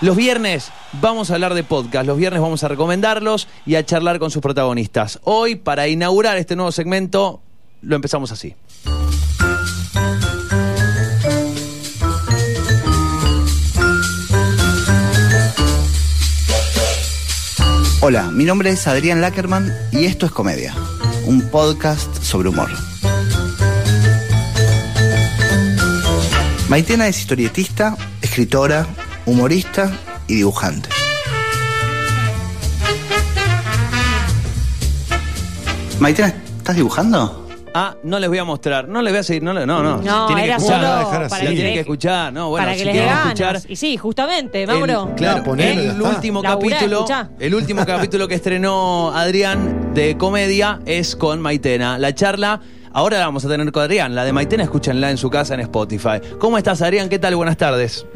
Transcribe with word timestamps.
Los 0.00 0.14
viernes 0.14 0.70
vamos 1.00 1.30
a 1.30 1.34
hablar 1.34 1.54
de 1.54 1.64
podcast, 1.64 2.06
los 2.06 2.16
viernes 2.16 2.40
vamos 2.40 2.62
a 2.62 2.68
recomendarlos 2.68 3.48
y 3.66 3.74
a 3.74 3.84
charlar 3.84 4.20
con 4.20 4.30
sus 4.30 4.40
protagonistas. 4.40 5.18
Hoy, 5.24 5.56
para 5.56 5.88
inaugurar 5.88 6.36
este 6.36 6.54
nuevo 6.54 6.70
segmento, 6.70 7.42
lo 7.82 7.96
empezamos 7.96 8.30
así. 8.30 8.54
Hola, 18.00 18.30
mi 18.30 18.44
nombre 18.44 18.70
es 18.70 18.86
Adrián 18.86 19.20
Lackerman 19.20 19.74
y 19.90 20.04
esto 20.04 20.26
es 20.26 20.32
Comedia, 20.32 20.74
un 21.26 21.42
podcast 21.50 22.22
sobre 22.22 22.50
humor. 22.50 22.70
Maitena 26.68 27.08
es 27.08 27.18
historietista, 27.18 27.96
escritora, 28.22 28.86
humorista 29.28 29.92
y 30.26 30.36
dibujante. 30.36 30.88
Maitena, 36.00 36.28
¿estás 36.58 36.76
dibujando? 36.76 37.44
Ah, 37.74 37.94
no 38.02 38.18
les 38.18 38.28
voy 38.30 38.38
a 38.38 38.44
mostrar, 38.44 38.88
no 38.88 39.02
les 39.02 39.12
voy 39.12 39.20
a 39.20 39.22
seguir, 39.22 39.42
no, 39.42 39.52
no, 39.52 39.66
no. 39.66 39.98
No, 39.98 40.26
Tienen 40.26 40.44
que 40.44 40.48
era 40.50 40.56
escuchar. 40.56 40.80
solo 40.80 40.98
dejar 40.98 41.22
así. 41.24 41.34
Que, 41.40 41.46
tienen 41.48 41.64
les- 41.64 41.72
que 41.74 41.80
escuchar, 41.80 42.32
no, 42.32 42.48
bueno, 42.48 42.64
para 42.64 42.72
que 42.72 42.78
si 42.78 42.84
les 42.86 42.92
quieren 42.94 43.10
ganas. 43.10 43.26
escuchar. 43.26 43.60
Y 43.68 43.76
sí, 43.76 43.96
justamente, 43.96 44.62
El, 44.62 44.68
Mauro. 44.68 45.12
claro, 45.16 45.44
ponelo, 45.44 45.82
ya 45.82 45.90
el 45.92 46.02
último 46.02 46.42
capítulo, 46.42 46.96
escuchá. 47.00 47.30
el 47.38 47.54
último 47.54 47.84
capítulo 47.84 48.26
que 48.26 48.34
estrenó 48.36 49.12
Adrián 49.14 49.92
de 49.94 50.16
comedia 50.16 50.80
es 50.86 51.14
con 51.14 51.40
Maitena. 51.42 51.98
La 51.98 52.14
charla 52.14 52.60
ahora 52.92 53.18
la 53.18 53.26
vamos 53.26 53.44
a 53.44 53.48
tener 53.48 53.70
con 53.70 53.82
Adrián, 53.82 54.14
la 54.14 54.24
de 54.24 54.32
Maitena 54.32 54.62
escúchenla 54.62 55.10
en 55.10 55.18
su 55.18 55.28
casa 55.28 55.54
en 55.54 55.60
Spotify. 55.60 56.20
¿Cómo 56.40 56.56
estás, 56.58 56.80
Adrián? 56.80 57.08
¿Qué 57.10 57.18
tal? 57.18 57.36
Buenas 57.36 57.58
tardes. 57.58 58.06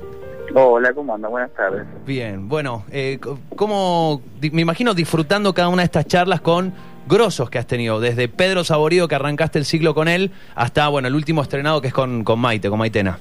Hola, 0.54 0.92
¿cómo 0.92 1.14
anda? 1.14 1.28
Buenas 1.28 1.50
tardes. 1.54 1.84
Bien, 2.06 2.48
bueno, 2.48 2.84
eh, 2.90 3.18
¿cómo, 3.56 4.20
me 4.52 4.60
imagino 4.62 4.92
disfrutando 4.94 5.54
cada 5.54 5.68
una 5.68 5.82
de 5.82 5.86
estas 5.86 6.06
charlas 6.06 6.40
con 6.40 6.72
grosos 7.08 7.48
que 7.48 7.58
has 7.58 7.66
tenido, 7.66 8.00
desde 8.00 8.28
Pedro 8.28 8.62
Saborío, 8.64 9.08
que 9.08 9.14
arrancaste 9.14 9.58
el 9.58 9.64
siglo 9.64 9.94
con 9.94 10.08
él, 10.08 10.30
hasta, 10.54 10.88
bueno, 10.88 11.08
el 11.08 11.14
último 11.14 11.42
estrenado 11.42 11.80
que 11.80 11.88
es 11.88 11.94
con, 11.94 12.22
con 12.24 12.38
Maite, 12.38 12.68
con 12.68 12.78
Maitena. 12.78 13.18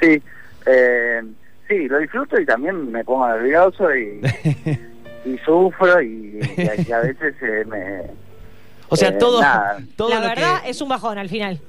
Sí, 0.00 0.22
eh, 0.66 1.22
sí, 1.68 1.88
lo 1.88 1.98
disfruto 1.98 2.38
y 2.40 2.44
también 2.46 2.90
me 2.92 3.02
pongo 3.04 3.26
nervioso 3.28 3.94
y, 3.94 4.20
y 5.24 5.38
sufro 5.44 6.00
y, 6.02 6.40
y 6.56 6.60
a- 6.62 6.80
y 6.80 6.92
a 6.92 6.98
veces 7.02 7.34
eh, 7.42 7.64
me... 7.66 8.02
O 8.88 8.96
sea, 8.96 9.10
Eh, 9.10 9.12
todo, 9.12 9.40
nada. 9.40 9.78
todo 9.96 10.10
La 10.10 10.16
lo 10.20 10.28
verdad 10.28 10.62
que... 10.64 10.70
es 10.70 10.80
un 10.82 10.88
bajón 10.88 11.16
al 11.18 11.28
final. 11.28 11.60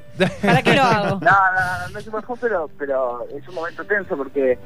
¿Para 0.41 0.61
qué 0.61 0.75
lo 0.75 0.81
hago? 0.83 1.19
No, 1.21 1.31
no, 1.31 1.87
no, 1.87 1.89
no 1.93 1.99
es 1.99 2.07
un 2.07 2.13
bajón, 2.13 2.37
pero, 2.41 2.69
pero 2.77 3.25
es 3.35 3.47
un 3.47 3.55
momento 3.55 3.83
tenso 3.85 4.17
porque, 4.17 4.57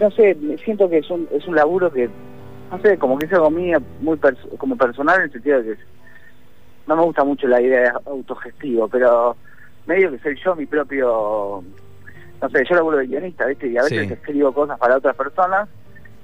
no 0.00 0.10
sé, 0.12 0.34
me 0.36 0.56
siento 0.58 0.88
que 0.88 0.98
es 0.98 1.10
un, 1.10 1.28
es 1.32 1.46
un 1.46 1.54
laburo 1.56 1.92
que, 1.92 2.08
no 2.70 2.78
sé, 2.80 2.98
como 2.98 3.18
que 3.18 3.26
es 3.26 3.32
algo 3.32 3.50
mío, 3.50 3.78
muy 4.00 4.16
pers- 4.16 4.56
como 4.58 4.76
personal 4.76 5.16
en 5.18 5.22
el 5.24 5.32
sentido 5.32 5.62
de 5.62 5.74
que 5.76 5.82
no 6.86 6.96
me 6.96 7.02
gusta 7.02 7.24
mucho 7.24 7.46
la 7.48 7.60
idea 7.60 7.80
de 7.80 7.92
autogestivo, 8.10 8.88
pero 8.88 9.36
medio 9.86 10.10
que 10.10 10.18
soy 10.18 10.38
yo 10.44 10.54
mi 10.54 10.66
propio, 10.66 11.62
no 12.42 12.50
sé, 12.50 12.64
yo 12.68 12.74
laburo 12.74 12.98
de 12.98 13.06
guionista, 13.06 13.46
¿viste? 13.46 13.68
Y 13.68 13.78
a 13.78 13.82
veces 13.82 14.06
Sí. 14.08 14.12
escribo 14.14 14.52
cosas 14.52 14.78
para 14.78 14.96
otras 14.96 15.16
personas, 15.16 15.68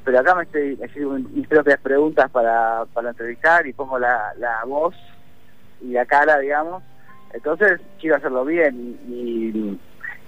pero 0.05 0.19
acá 0.19 0.35
me 0.35 0.43
estoy, 0.45 0.77
me 0.77 0.87
escribo 0.87 1.13
mis 1.13 1.47
propias 1.47 1.79
preguntas 1.81 2.31
para, 2.31 2.85
para 2.93 3.11
entrevistar 3.11 3.67
y 3.67 3.73
pongo 3.73 3.99
la, 3.99 4.33
la 4.39 4.65
voz 4.67 4.95
y 5.83 5.93
la 5.93 6.05
cara, 6.07 6.39
digamos. 6.39 6.83
Entonces 7.33 7.81
quiero 8.01 8.17
hacerlo 8.17 8.45
bien 8.45 8.99
y, 9.09 9.79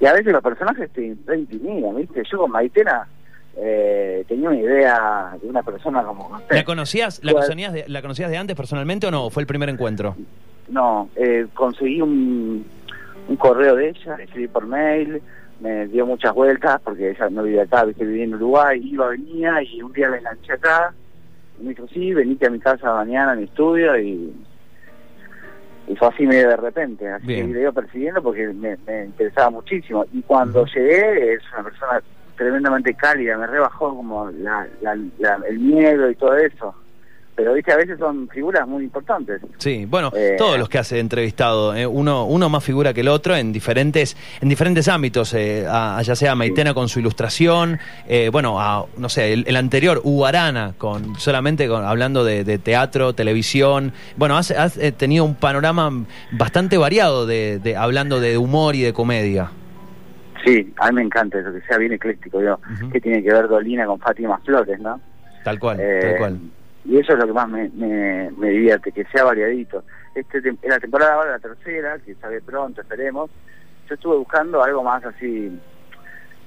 a 0.06 0.12
veces 0.12 0.32
los 0.32 0.42
personajes 0.42 0.90
te, 0.90 1.14
te 1.14 1.38
intimidan, 1.38 1.94
¿viste? 1.94 2.22
Yo 2.28 2.38
con 2.38 2.50
Maitena 2.50 3.06
eh, 3.56 4.24
tenía 4.26 4.48
una 4.48 4.58
idea 4.58 5.36
de 5.40 5.48
una 5.48 5.62
persona 5.62 6.02
como 6.02 6.28
usted. 6.28 6.56
¿La 6.56 6.64
conocías, 6.64 7.22
la, 7.22 7.32
conocías 7.32 7.72
de, 7.72 7.84
¿La 7.86 8.02
conocías 8.02 8.30
de 8.30 8.36
antes 8.36 8.56
personalmente 8.56 9.06
o 9.06 9.10
no? 9.10 9.30
¿Fue 9.30 9.42
el 9.42 9.46
primer 9.46 9.68
encuentro? 9.68 10.16
No, 10.68 11.08
eh, 11.16 11.46
conseguí 11.54 12.00
un, 12.00 12.66
un 13.28 13.36
correo 13.36 13.76
de 13.76 13.90
ella, 13.90 14.16
escribí 14.16 14.48
por 14.48 14.66
mail, 14.66 15.22
me 15.60 15.86
dio 15.88 16.06
muchas 16.06 16.34
vueltas 16.34 16.80
porque 16.82 17.10
ella 17.10 17.28
no 17.30 17.42
vivía 17.42 17.62
acá, 17.62 17.84
viste, 17.84 18.04
vivía 18.04 18.24
en 18.24 18.34
Uruguay, 18.34 18.80
iba, 18.82 19.08
venía 19.08 19.62
y 19.62 19.82
un 19.82 19.92
día 19.92 20.08
la 20.08 20.18
enganché 20.18 20.54
acá. 20.54 20.94
Y 21.60 21.64
me 21.64 21.70
dijo, 21.70 21.86
sí, 21.88 22.12
venite 22.12 22.46
a 22.46 22.50
mi 22.50 22.58
casa 22.58 22.92
mañana 22.92 23.32
a 23.32 23.36
mi 23.36 23.44
estudio 23.44 23.98
y, 23.98 24.32
y 25.88 25.96
fue 25.96 26.08
así 26.08 26.26
medio 26.26 26.48
de 26.48 26.56
repente. 26.56 27.08
Así 27.08 27.26
Bien. 27.26 27.48
que 27.48 27.54
le 27.54 27.60
iba 27.62 27.72
persiguiendo 27.72 28.22
porque 28.22 28.46
me, 28.48 28.76
me 28.86 29.04
interesaba 29.06 29.50
muchísimo. 29.50 30.04
Y 30.12 30.22
cuando 30.22 30.64
llegué, 30.66 31.34
es 31.34 31.42
una 31.54 31.64
persona 31.64 32.02
tremendamente 32.36 32.94
cálida, 32.94 33.36
me 33.36 33.46
rebajó 33.46 33.94
como 33.94 34.30
la, 34.30 34.66
la- 34.80 34.96
la- 35.18 35.40
el 35.48 35.58
miedo 35.58 36.10
y 36.10 36.14
todo 36.14 36.36
eso. 36.36 36.74
Pero, 37.34 37.54
viste, 37.54 37.72
a 37.72 37.76
veces 37.78 37.98
son 37.98 38.28
figuras 38.28 38.68
muy 38.68 38.84
importantes. 38.84 39.40
Sí, 39.56 39.86
bueno, 39.86 40.10
Eh, 40.14 40.34
todos 40.36 40.58
los 40.58 40.68
que 40.68 40.76
has 40.78 40.92
entrevistado, 40.92 41.74
eh, 41.74 41.86
uno, 41.86 42.26
uno 42.26 42.50
más 42.50 42.62
figura 42.62 42.92
que 42.92 43.00
el 43.00 43.08
otro 43.08 43.34
en 43.34 43.52
diferentes, 43.54 44.16
en 44.42 44.50
diferentes 44.50 44.86
ámbitos, 44.86 45.32
eh, 45.32 45.66
a- 45.66 46.02
ya 46.02 46.14
sea 46.14 46.34
Maitena 46.34 46.74
con 46.74 46.90
su 46.90 47.00
ilustración, 47.00 47.78
eh, 48.06 48.28
bueno, 48.30 48.60
a, 48.60 48.84
no 48.98 49.08
sé, 49.08 49.32
el, 49.32 49.44
el 49.48 49.56
anterior, 49.56 50.02
Hugo 50.04 50.26
Arana, 50.26 50.74
con, 50.76 51.18
solamente 51.18 51.66
con, 51.68 51.84
hablando 51.86 52.22
de, 52.22 52.44
de 52.44 52.58
teatro, 52.58 53.14
televisión, 53.14 53.94
bueno, 54.18 54.36
has, 54.36 54.50
has, 54.50 54.78
tenido 54.98 55.24
un 55.24 55.34
panorama 55.34 55.90
bastante 56.32 56.76
variado 56.76 57.24
de, 57.24 57.58
de- 57.60 57.76
hablando 57.76 58.20
de 58.20 58.36
humor 58.36 58.74
y 58.74 58.82
de 58.82 58.92
comedia. 58.92 59.50
Sí, 60.44 60.70
a 60.76 60.88
mí 60.90 60.96
me 60.96 61.02
encanta 61.02 61.38
eso, 61.38 61.50
que 61.52 61.62
sea 61.62 61.78
bien 61.78 61.92
ecléctico. 61.94 62.42
Yo, 62.42 62.58
que 62.92 63.00
tiene 63.00 63.22
que 63.22 63.32
ver 63.32 63.48
Dolina 63.48 63.86
con 63.86 63.98
Fátima 64.00 64.38
Flores, 64.44 64.78
no? 64.80 65.00
Tal 65.44 65.58
cual, 65.58 65.78
tal 65.78 66.16
cual. 66.18 66.38
Y 66.84 66.98
eso 66.98 67.12
es 67.12 67.18
lo 67.18 67.26
que 67.26 67.32
más 67.32 67.48
me, 67.48 67.68
me, 67.70 68.48
divierte, 68.48 68.92
que 68.92 69.04
sea 69.04 69.24
variadito. 69.24 69.84
Este 70.14 70.38
en 70.38 70.58
la 70.62 70.80
temporada 70.80 71.14
ahora, 71.14 71.30
la 71.32 71.38
tercera, 71.38 71.98
que 71.98 72.14
sale 72.16 72.40
pronto, 72.40 72.80
esperemos, 72.80 73.30
yo 73.88 73.94
estuve 73.94 74.16
buscando 74.16 74.62
algo 74.62 74.82
más 74.82 75.04
así, 75.04 75.58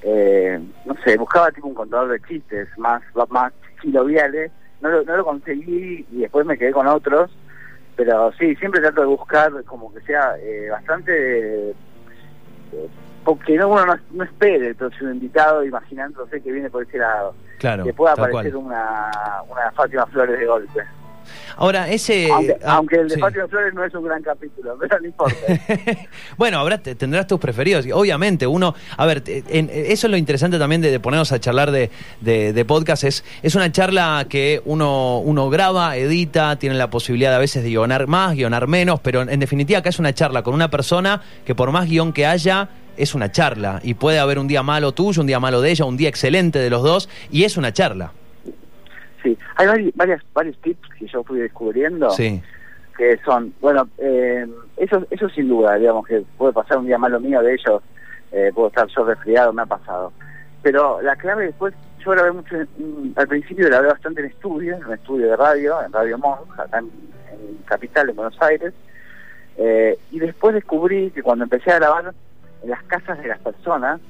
eh, 0.02 0.60
no 0.86 0.96
sé, 1.04 1.18
buscaba 1.18 1.52
tipo 1.52 1.68
un 1.68 1.74
contador 1.74 2.10
de 2.10 2.22
chistes, 2.28 2.68
más 2.78 3.02
más 3.30 3.54
filoviales, 3.82 4.52
no 4.82 4.90
lo, 4.90 5.04
no 5.04 5.18
lo 5.18 5.26
conseguí 5.26 6.06
y 6.12 6.20
después 6.20 6.46
me 6.46 6.58
quedé 6.58 6.72
con 6.72 6.88
otros, 6.88 7.32
pero 7.96 8.32
sí, 8.34 8.56
siempre 8.58 8.82
trato 8.82 9.02
de 9.02 9.08
buscar 9.08 9.64
como 9.64 9.94
que 9.94 10.02
sea 10.02 10.36
eh, 10.40 10.68
bastante... 10.70 11.70
eh, 11.70 11.76
porque 13.24 13.58
no, 13.58 13.70
uno 13.70 13.86
no, 13.88 13.96
no 14.12 14.24
espere 14.24 14.68
el 14.68 14.76
próximo 14.76 15.10
invitado 15.10 15.64
imaginándose 15.64 16.42
que 16.42 16.52
viene 16.52 16.70
por 16.70 16.84
ese 16.84 17.00
lado 17.00 17.34
Claro, 17.58 17.84
que 17.84 17.94
pueda 17.94 18.14
aparecer 18.14 18.56
una, 18.56 19.10
una 19.50 19.72
Fátima 19.72 20.06
Flores 20.08 20.40
de 20.40 20.46
golpe. 20.46 20.82
Ahora, 21.58 21.90
ese... 21.90 22.30
aunque, 22.32 22.56
ah, 22.66 22.76
aunque 22.76 22.96
el 22.98 23.08
de 23.08 23.16
sí. 23.16 23.20
Fátima 23.22 23.48
Flores 23.48 23.74
no 23.74 23.84
es 23.84 23.94
un 23.96 24.04
gran 24.04 24.22
capítulo, 24.22 24.78
pero 24.80 25.00
no 25.00 25.06
importa. 25.08 25.36
bueno, 26.38 26.60
habrá, 26.60 26.78
te- 26.78 26.94
tendrás 26.96 27.26
tus 27.28 27.40
preferidos. 27.40 27.86
Obviamente, 27.94 28.46
uno. 28.46 28.76
A 28.98 29.06
ver, 29.06 29.24
en- 29.26 29.70
eso 29.72 30.08
es 30.08 30.12
lo 30.12 30.18
interesante 30.18 30.60
también 30.60 30.82
de, 30.82 30.92
de 30.92 31.00
ponernos 31.00 31.32
a 31.32 31.40
charlar 31.40 31.72
de, 31.72 31.90
de- 32.22 32.52
de 32.54 32.66
podcast. 32.66 33.06
Es, 33.06 33.24
es 33.42 33.56
una 33.56 33.72
charla 33.72 34.26
que 34.30 34.62
uno, 34.66 35.20
uno 35.20 35.50
graba, 35.50 35.96
edita, 35.96 36.58
tiene 36.58 36.76
la 36.76 36.90
posibilidad 36.90 37.34
a 37.34 37.40
veces 37.40 37.64
de 37.64 37.70
guionar 37.70 38.06
más, 38.08 38.36
guionar 38.36 38.68
menos, 38.68 39.00
pero 39.00 39.22
en, 39.22 39.30
en 39.30 39.40
definitiva, 39.40 39.80
acá 39.80 39.90
es 39.90 39.98
una 40.00 40.14
charla 40.14 40.44
con 40.44 40.54
una 40.54 40.70
persona 40.70 41.22
que, 41.46 41.56
por 41.56 41.72
más 41.72 41.88
guion 41.88 42.12
que 42.14 42.26
haya, 42.28 42.70
es 42.98 43.16
una 43.16 43.32
charla. 43.32 43.80
Y 43.84 43.94
puede 43.96 44.20
haber 44.20 44.40
un 44.40 44.48
día 44.48 44.64
malo 44.64 44.92
tuyo, 44.94 45.22
un 45.22 45.28
día 45.28 45.40
malo 45.40 45.62
de 45.62 45.72
ella, 45.72 45.86
un 45.86 45.98
día 45.98 46.10
excelente 46.10 46.60
de 46.60 46.70
los 46.70 46.84
dos, 46.84 47.10
y 47.32 47.44
es 47.44 47.58
una 47.58 47.72
charla. 47.74 48.12
Sí, 49.24 49.38
hay 49.56 49.68
vari- 49.68 49.92
varias, 49.96 50.22
varios 50.34 50.58
tips 50.62 50.88
que 51.00 51.08
yo 51.08 51.24
fui 51.24 51.40
descubriendo 51.40 52.10
Sí. 52.12 52.42
que 52.98 53.18
son, 53.26 53.54
bueno, 53.60 53.90
eh, 53.98 54.46
eso, 54.78 55.06
eso 55.10 55.28
sin 55.30 55.48
duda, 55.50 55.76
digamos, 55.76 56.06
que 56.08 56.24
puede 56.38 56.54
pasar 56.54 56.78
un 56.78 56.86
día 56.86 56.98
malo 56.98 57.20
mío 57.20 57.42
de 57.42 57.54
ellos, 57.56 57.82
eh, 58.32 58.52
puedo 58.54 58.68
estar 58.68 58.88
yo 58.88 59.04
resfriado, 59.04 59.52
me 59.52 59.64
ha 59.64 59.66
pasado. 59.66 60.14
Pero 60.62 61.02
la 61.02 61.16
clave 61.16 61.46
después, 61.48 61.74
yo 62.04 62.12
grabé 62.12 62.32
mucho, 62.34 62.56
en- 62.56 62.68
en- 62.80 63.14
al 63.16 63.28
principio 63.28 63.66
grabé 63.68 63.88
bastante 63.88 64.22
en 64.22 64.28
estudio, 64.28 64.76
en 64.78 64.86
un 64.86 64.94
estudio 64.94 65.28
de 65.30 65.36
radio, 65.36 65.84
en 65.84 65.92
Radio 65.92 66.18
Monk, 66.20 66.60
acá 66.60 66.80
en, 66.80 66.86
en 66.86 67.58
Capital, 67.66 68.10
en 68.10 68.16
Buenos 68.16 68.40
Aires, 68.42 68.74
eh, 69.58 69.98
y 70.12 70.20
después 70.20 70.54
descubrí 70.54 71.10
que 71.12 71.24
cuando 71.24 71.46
empecé 71.46 71.72
a 71.72 71.76
grabar 71.80 72.14
en 72.66 72.72
las 72.72 72.84
casas 72.84 73.18
de 73.20 73.28
las 73.28 73.40
personas, 73.40 74.02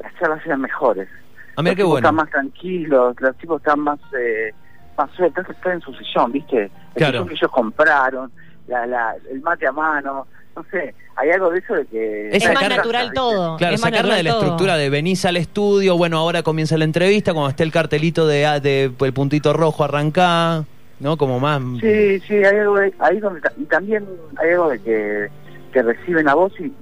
las 0.00 0.14
charlas 0.18 0.44
eran 0.46 0.60
mejores. 0.60 1.08
Ah, 1.56 1.62
mira 1.62 1.70
los 1.72 1.76
qué 1.76 1.82
tipos 1.82 1.90
bueno. 1.90 2.06
están 2.06 2.14
más 2.14 2.30
tranquilos, 2.30 3.16
los 3.20 3.36
tipos 3.36 3.60
están 3.60 3.80
más 3.80 3.98
eh, 4.16 4.54
más 4.96 5.10
sueltos, 5.16 5.48
están 5.50 5.72
en 5.72 5.80
su 5.80 5.92
sillón, 5.94 6.32
¿viste? 6.32 6.62
El 6.64 6.70
Claro. 6.94 7.12
sillón 7.12 7.28
que 7.28 7.34
ellos 7.34 7.50
compraron, 7.50 8.32
la, 8.68 8.86
la, 8.86 9.16
el 9.30 9.40
mate 9.42 9.66
a 9.66 9.72
mano, 9.72 10.26
no 10.56 10.64
sé, 10.70 10.94
hay 11.16 11.30
algo 11.30 11.50
de 11.50 11.58
eso 11.58 11.74
de 11.74 11.86
que... 11.86 12.28
Es 12.32 12.52
más 12.52 12.68
natural 12.68 13.12
todo. 13.12 13.56
Claro, 13.56 13.74
es 13.74 13.80
más 13.80 13.90
sacarla 13.90 14.14
de 14.16 14.22
la 14.24 14.30
todo. 14.30 14.40
estructura 14.40 14.76
de 14.76 14.90
venís 14.90 15.24
al 15.24 15.36
estudio, 15.36 15.96
bueno, 15.96 16.18
ahora 16.18 16.42
comienza 16.44 16.76
la 16.78 16.84
entrevista, 16.84 17.32
cuando 17.32 17.50
esté 17.50 17.64
el 17.64 17.72
cartelito 17.72 18.26
de, 18.26 18.46
ah, 18.46 18.60
de 18.60 18.92
el 19.00 19.12
puntito 19.12 19.52
rojo, 19.52 19.82
arrancá, 19.84 20.64
¿no? 21.00 21.16
Como 21.16 21.38
más... 21.40 21.60
Sí, 21.80 22.20
sí, 22.20 22.34
hay 22.34 22.56
algo 22.58 22.76
de, 22.78 22.92
ahí 23.00 23.18
donde 23.20 23.40
y 23.56 23.64
también 23.64 24.04
hay 24.36 24.50
algo 24.50 24.68
de 24.70 24.78
que, 24.80 25.28
que 25.72 25.82
reciben 25.82 26.28
a 26.28 26.34
vos 26.34 26.52
y 26.60 26.72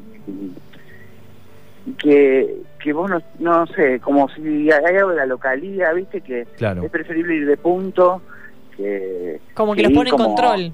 que, 1.94 2.62
que 2.80 2.92
vos 2.92 3.08
no, 3.10 3.20
no 3.38 3.66
sé, 3.68 4.00
como 4.00 4.28
si 4.30 4.70
hay 4.70 4.96
algo 4.96 5.10
de 5.10 5.16
la 5.16 5.26
localía, 5.26 5.92
viste, 5.92 6.20
que 6.20 6.46
Claro. 6.56 6.82
es 6.82 6.90
preferible 6.90 7.34
ir 7.36 7.46
de 7.46 7.56
punto 7.56 8.22
que... 8.76 9.40
Como 9.54 9.74
que 9.74 9.82
que 9.82 9.88
los 9.88 9.96
pone 9.96 10.10
en 10.10 10.16
control. 10.16 10.72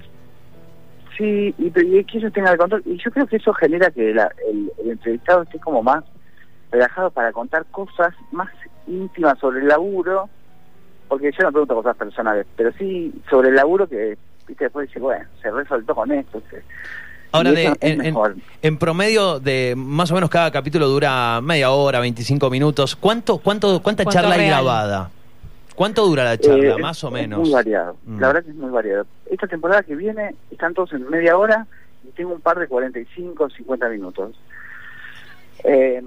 Sí, 1.17 1.55
y, 1.59 1.67
y 1.67 2.05
que 2.05 2.19
ellos 2.19 2.33
tengan 2.33 2.53
el 2.55 2.59
control. 2.59 2.83
Y 2.87 2.97
yo 3.03 3.11
creo 3.11 3.27
que 3.27 3.37
eso 3.37 3.53
genera 3.53 3.91
que 3.91 4.15
la- 4.15 4.33
el, 4.51 4.73
el 4.83 4.91
entrevistado 4.93 5.43
esté 5.43 5.59
como 5.59 5.83
más 5.83 6.03
relajado 6.71 7.11
para 7.11 7.33
contar 7.33 7.67
cosas 7.71 8.15
más 8.31 8.49
íntimas 8.87 9.39
sobre 9.39 9.61
el 9.61 9.69
laburo, 9.69 10.31
porque 11.09 11.31
yo 11.39 11.45
no 11.45 11.53
pregunto 11.53 11.75
cosas 11.75 11.97
personales, 11.97 12.47
pero 12.57 12.73
sí 12.79 13.13
sobre 13.29 13.51
el 13.51 13.57
laburo 13.57 13.87
que 13.87 14.17
viste 14.49 14.65
después 14.65 14.89
dice, 14.89 14.99
bueno, 15.01 15.27
se 15.43 15.51
resoltó 15.51 15.95
con 15.95 16.11
esto. 16.13 16.43
se- 16.51 16.65
Ahora, 17.33 17.53
de, 17.53 17.65
es 17.67 17.73
en, 17.81 18.17
en- 18.63 18.77
promedio 18.79 19.41
de 19.41 19.75
más 19.77 20.11
o 20.11 20.15
menos 20.15 20.29
cada 20.31 20.51
capítulo 20.51 20.87
dura 20.89 21.41
media 21.41 21.71
hora, 21.71 21.99
25 22.01 22.51
minutos. 22.51 22.95
¿Cuánto, 22.97 23.39
cuánto, 23.39 23.83
¿Cuánta 23.83 24.05
¿Cuánto 24.05 24.21
charla 24.21 24.35
hay 24.35 24.47
grabada? 24.49 25.11
¿Cuánto 25.75 26.05
dura 26.07 26.25
la 26.25 26.39
charla, 26.39 26.75
Eh, 26.75 26.79
más 26.79 27.03
o 27.03 27.09
es 27.09 27.13
menos? 27.15 27.41
Muy 27.41 27.51
variado. 27.51 27.97
Mm. 28.05 28.21
La 28.21 28.27
verdad 28.29 28.45
que 28.45 28.51
es 28.51 28.57
muy 28.57 28.71
variado. 28.71 29.07
Esta 29.31 29.47
temporada 29.47 29.83
que 29.83 29.97
viene 29.97 30.35
están 30.51 30.75
todos 30.75 30.93
en 30.93 31.09
media 31.09 31.37
hora 31.39 31.67
y 32.07 32.11
tengo 32.11 32.35
un 32.35 32.41
par 32.41 32.59
de 32.59 32.69
45, 32.69 33.49
50 33.51 33.89
minutos. 33.89 34.37
Eh, 35.65 36.03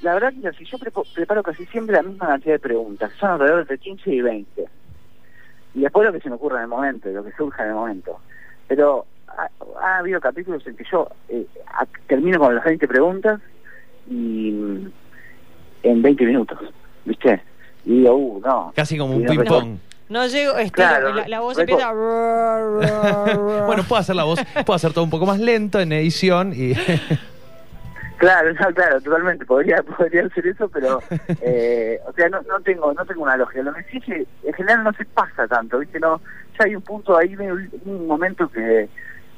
la 0.00 0.14
verdad 0.14 0.32
que 0.32 0.52
si 0.58 0.64
yo 0.64 0.78
prepo- 0.78 1.06
preparo 1.14 1.42
casi 1.42 1.66
siempre 1.66 1.96
la 1.96 2.02
misma 2.02 2.26
cantidad 2.28 2.54
de 2.54 2.58
preguntas, 2.58 3.10
son 3.18 3.30
alrededor 3.32 3.66
de 3.66 3.78
15 3.78 4.10
y 4.10 4.20
20. 4.20 4.64
Y 5.74 5.80
después 5.80 6.06
lo 6.06 6.12
que 6.12 6.20
se 6.20 6.28
me 6.28 6.36
ocurra 6.36 6.56
en 6.58 6.62
el 6.62 6.68
momento, 6.68 7.08
lo 7.10 7.24
que 7.24 7.32
surja 7.32 7.64
en 7.64 7.70
el 7.70 7.74
momento. 7.74 8.18
Pero 8.68 9.06
ha, 9.38 9.50
ha 9.82 9.98
habido 9.98 10.20
capítulos 10.20 10.66
en 10.66 10.76
que 10.76 10.84
yo 10.90 11.08
eh, 11.28 11.46
a- 11.72 11.86
termino 12.06 12.38
con 12.38 12.54
las 12.54 12.64
20 12.64 12.86
preguntas 12.88 13.40
y 14.08 14.50
mm, 14.52 14.92
en 15.84 16.02
20 16.02 16.24
minutos, 16.26 16.58
¿viste? 17.04 17.42
Y 17.84 17.98
digo, 18.00 18.14
uh, 18.16 18.40
no. 18.40 18.72
Casi 18.74 18.96
como 18.98 19.16
un 19.16 19.24
ping-pong. 19.26 19.76
No 20.08 20.26
llego, 20.26 20.52
estilo, 20.58 20.72
Claro, 20.72 21.14
la, 21.14 21.28
la 21.28 21.40
voz 21.40 21.58
empieza. 21.58 21.92
bueno, 23.66 23.82
puedo 23.88 23.96
hacer 24.00 24.14
la 24.16 24.24
voz, 24.24 24.38
puedo 24.64 24.74
hacer 24.74 24.92
todo 24.92 25.04
un 25.04 25.10
poco 25.10 25.26
más 25.26 25.38
lento 25.40 25.80
en 25.80 25.92
edición 25.92 26.52
y... 26.54 26.74
Claro, 28.16 28.52
no, 28.54 28.72
claro, 28.72 29.00
totalmente, 29.00 29.44
podría 29.44 29.82
podría 29.82 30.26
ser 30.30 30.46
eso, 30.46 30.68
pero 30.68 31.02
eh, 31.42 31.98
o 32.06 32.12
sea, 32.12 32.28
no, 32.28 32.40
no 32.42 32.60
tengo 32.60 32.92
no 32.94 33.04
tengo 33.04 33.22
una 33.24 33.36
lógica. 33.36 33.62
Lo 33.62 33.74
que 33.74 33.82
sí 33.84 33.96
es 33.98 34.04
que 34.04 34.26
en 34.44 34.54
general 34.54 34.84
no 34.84 34.92
se 34.92 35.04
pasa 35.04 35.48
tanto, 35.48 35.80
¿viste? 35.80 35.98
No, 35.98 36.20
ya 36.58 36.64
hay 36.64 36.76
un 36.76 36.82
punto 36.82 37.18
ahí, 37.18 37.34
un 37.36 38.06
momento 38.06 38.48
que, 38.48 38.88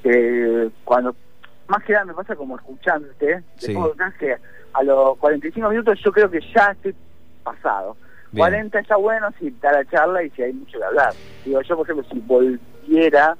que 0.06 0.70
cuando 0.84 1.16
más 1.68 1.82
que 1.82 1.92
nada 1.92 2.04
me 2.04 2.14
pasa 2.14 2.36
como 2.36 2.56
escuchante 2.56 3.42
Sí. 3.56 3.74
que 4.18 4.36
a 4.72 4.82
los 4.84 5.16
45 5.18 5.68
minutos 5.68 5.98
yo 6.04 6.12
creo 6.12 6.30
que 6.30 6.40
ya 6.54 6.70
estoy 6.72 6.94
pasado. 7.42 7.96
Bien. 8.30 8.38
40 8.42 8.78
está 8.78 8.96
bueno 8.96 9.28
si 9.38 9.50
da 9.60 9.72
la 9.72 9.84
charla 9.86 10.22
y 10.22 10.30
si 10.30 10.42
hay 10.42 10.52
mucho 10.52 10.78
que 10.78 10.84
hablar. 10.84 11.12
Digo, 11.44 11.60
yo 11.62 11.76
por 11.76 11.86
ejemplo, 11.90 12.06
si 12.12 12.20
volviera 12.20 13.36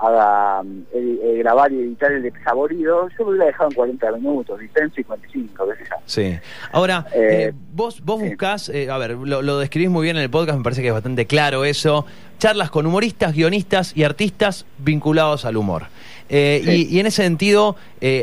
a 0.00 0.60
um, 0.62 0.84
eh, 0.92 1.18
eh, 1.22 1.34
grabar 1.38 1.72
y 1.72 1.80
editar 1.80 2.12
el 2.12 2.22
desaborido, 2.22 3.08
yo 3.08 3.24
lo 3.24 3.30
hubiera 3.30 3.46
dejado 3.46 3.70
en 3.70 3.74
40 3.76 4.12
minutos, 4.12 4.60
y 4.62 4.80
en 4.80 4.92
55, 4.92 5.66
qué 5.68 5.74
sé 5.84 5.90
yo. 5.90 5.96
Sí. 6.06 6.38
Ahora, 6.72 7.06
Eh, 7.14 7.48
eh, 7.50 7.52
vos, 7.72 8.00
vos 8.04 8.20
buscás, 8.20 8.68
eh, 8.68 8.88
a 8.90 8.98
ver, 8.98 9.12
lo, 9.12 9.42
lo 9.42 9.58
describís 9.58 9.90
muy 9.90 10.04
bien 10.04 10.16
en 10.16 10.22
el 10.22 10.30
podcast, 10.30 10.56
me 10.58 10.64
parece 10.64 10.82
que 10.82 10.88
es 10.88 10.94
bastante 10.94 11.26
claro 11.26 11.64
eso. 11.64 12.06
Charlas 12.38 12.70
con 12.70 12.86
humoristas, 12.86 13.34
guionistas 13.34 13.96
y 13.96 14.04
artistas 14.04 14.64
vinculados 14.78 15.44
al 15.44 15.56
humor. 15.56 15.86
Sí. 16.30 16.36
y, 16.36 16.94
y 16.94 17.00
en 17.00 17.06
ese 17.06 17.22
sentido, 17.22 17.74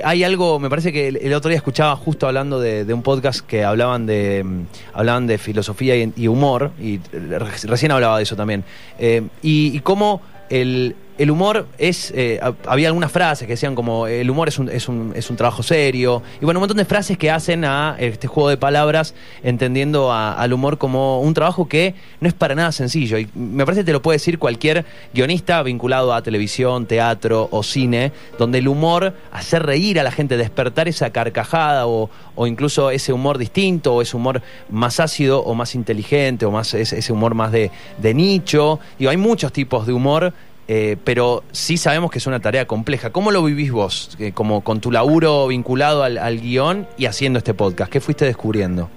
hay 0.04 0.24
algo, 0.24 0.60
me 0.60 0.69
parece 0.69 0.94
que 0.94 1.07
el, 1.07 1.18
el 1.18 1.33
otro 1.33 1.50
día 1.50 1.57
escuchaba 1.57 1.95
justo 1.95 2.27
hablando 2.27 2.60
de, 2.60 2.86
de 2.86 2.94
un 2.94 3.01
podcast 3.01 3.39
que 3.45 3.63
hablaban 3.63 4.06
de 4.06 4.44
mm, 4.44 4.62
hablaban 4.94 5.25
de 5.27 5.38
filosofía 5.39 5.95
y, 5.98 6.13
y 6.16 6.27
humor, 6.27 6.72
y 6.80 7.00
re- 7.12 7.39
recién 7.63 7.92
hablaba 7.92 8.18
de 8.18 8.24
eso 8.24 8.36
también. 8.36 8.63
Y, 9.00 9.75
y 9.75 9.80
cómo 9.80 10.22
el, 10.50 10.95
el 11.17 11.31
humor 11.31 11.67
es. 11.77 12.12
eh, 12.15 12.39
hab- 12.41 12.56
había 12.67 12.88
algunas 12.89 13.12
frases 13.12 13.47
que 13.47 13.53
decían 13.53 13.75
como 13.75 14.07
el 14.07 14.29
humor 14.29 14.47
es 14.50 14.59
un, 14.59 14.69
es, 14.69 14.88
un, 14.89 15.13
es 15.15 15.29
un 15.29 15.35
trabajo 15.38 15.63
serio. 15.63 16.21
Y 16.41 16.45
bueno, 16.45 16.59
un 16.59 16.62
montón 16.63 16.77
de 16.77 16.85
frases 16.85 17.17
que 17.17 17.31
hacen 17.31 17.63
a 17.65 17.95
este 18.00 18.27
juego 18.27 18.50
de 18.50 18.57
palabras, 18.57 19.13
entendiendo 19.44 20.12
a- 20.12 20.33
al 20.33 20.51
humor 20.53 20.77
como 20.77 21.21
un 21.21 21.33
trabajo 21.33 21.67
que 21.67 21.95
no 22.19 22.27
es 22.27 22.33
para 22.33 22.56
nada 22.56 22.71
sencillo. 22.71 23.17
Y 23.17 23.29
me 23.35 23.65
parece 23.65 23.81
que 23.81 23.85
te 23.85 23.94
lo 23.94 24.01
puede 24.01 24.15
decir 24.17 24.39
cualquier 24.39 24.85
guionista 25.13 25.62
vinculado 25.63 26.13
a 26.13 26.21
televisión, 26.21 26.85
teatro 26.85 27.47
o 27.51 27.63
cine, 27.63 28.12
donde 28.38 28.57
el 28.59 28.67
humor, 28.67 29.13
hacer 29.31 29.63
reír 29.63 30.00
a 30.00 30.03
la 30.03 30.12
gente, 30.12 30.38
despertar 30.38 30.88
esa 30.88 31.12
carcajada 31.12 31.88
o, 31.88 32.09
o 32.35 32.47
incluso 32.47 32.89
ese 32.91 33.13
humor 33.13 33.38
distinto, 33.38 33.94
o 33.95 34.01
ese 34.01 34.17
humor 34.17 34.41
más 34.69 35.00
ácido 35.00 35.41
o 35.44 35.53
más 35.56 35.75
inteligente, 35.75 36.45
o 36.45 36.51
más 36.51 36.73
ese, 36.73 37.00
ese 37.00 37.13
humor 37.13 37.35
más 37.35 37.51
de, 37.51 37.71
de 38.00 38.13
nicho. 38.13 38.79
Digo, 39.00 39.12
hay 39.12 39.17
muchos 39.17 39.53
tipos 39.53 39.88
de 39.88 39.94
humor. 39.94 40.33
Eh, 40.67 40.97
pero 41.03 41.44
sí 41.51 41.77
sabemos 41.77 42.12
que 42.12 42.17
es 42.17 42.27
una 42.27 42.39
tarea 42.39 42.65
compleja. 42.65 43.12
¿Cómo 43.12 43.31
lo 43.31 43.44
vivís 43.44 43.71
vos, 43.71 44.15
eh, 44.19 44.31
como 44.33 44.63
con 44.63 44.81
tu 44.81 44.91
laburo 44.91 45.47
vinculado 45.47 46.03
al, 46.03 46.17
al 46.17 46.39
guion 46.39 46.88
y 46.97 47.06
haciendo 47.06 47.38
este 47.38 47.53
podcast? 47.53 47.91
¿Qué 47.91 48.01
fuiste 48.01 48.25
descubriendo? 48.25 48.89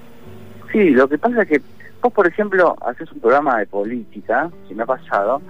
Sí, 0.73 0.91
lo 0.91 1.09
que 1.09 1.19
pasa 1.19 1.43
es 1.43 1.49
que 1.49 1.61
vos, 2.03 2.13
por 2.13 2.27
ejemplo, 2.27 2.77
haces 2.81 3.11
un 3.13 3.21
programa 3.21 3.59
de 3.59 3.67
política, 3.67 4.51
si 4.69 4.75
me 4.75 4.83
ha 4.83 4.87
pasado, 4.87 5.43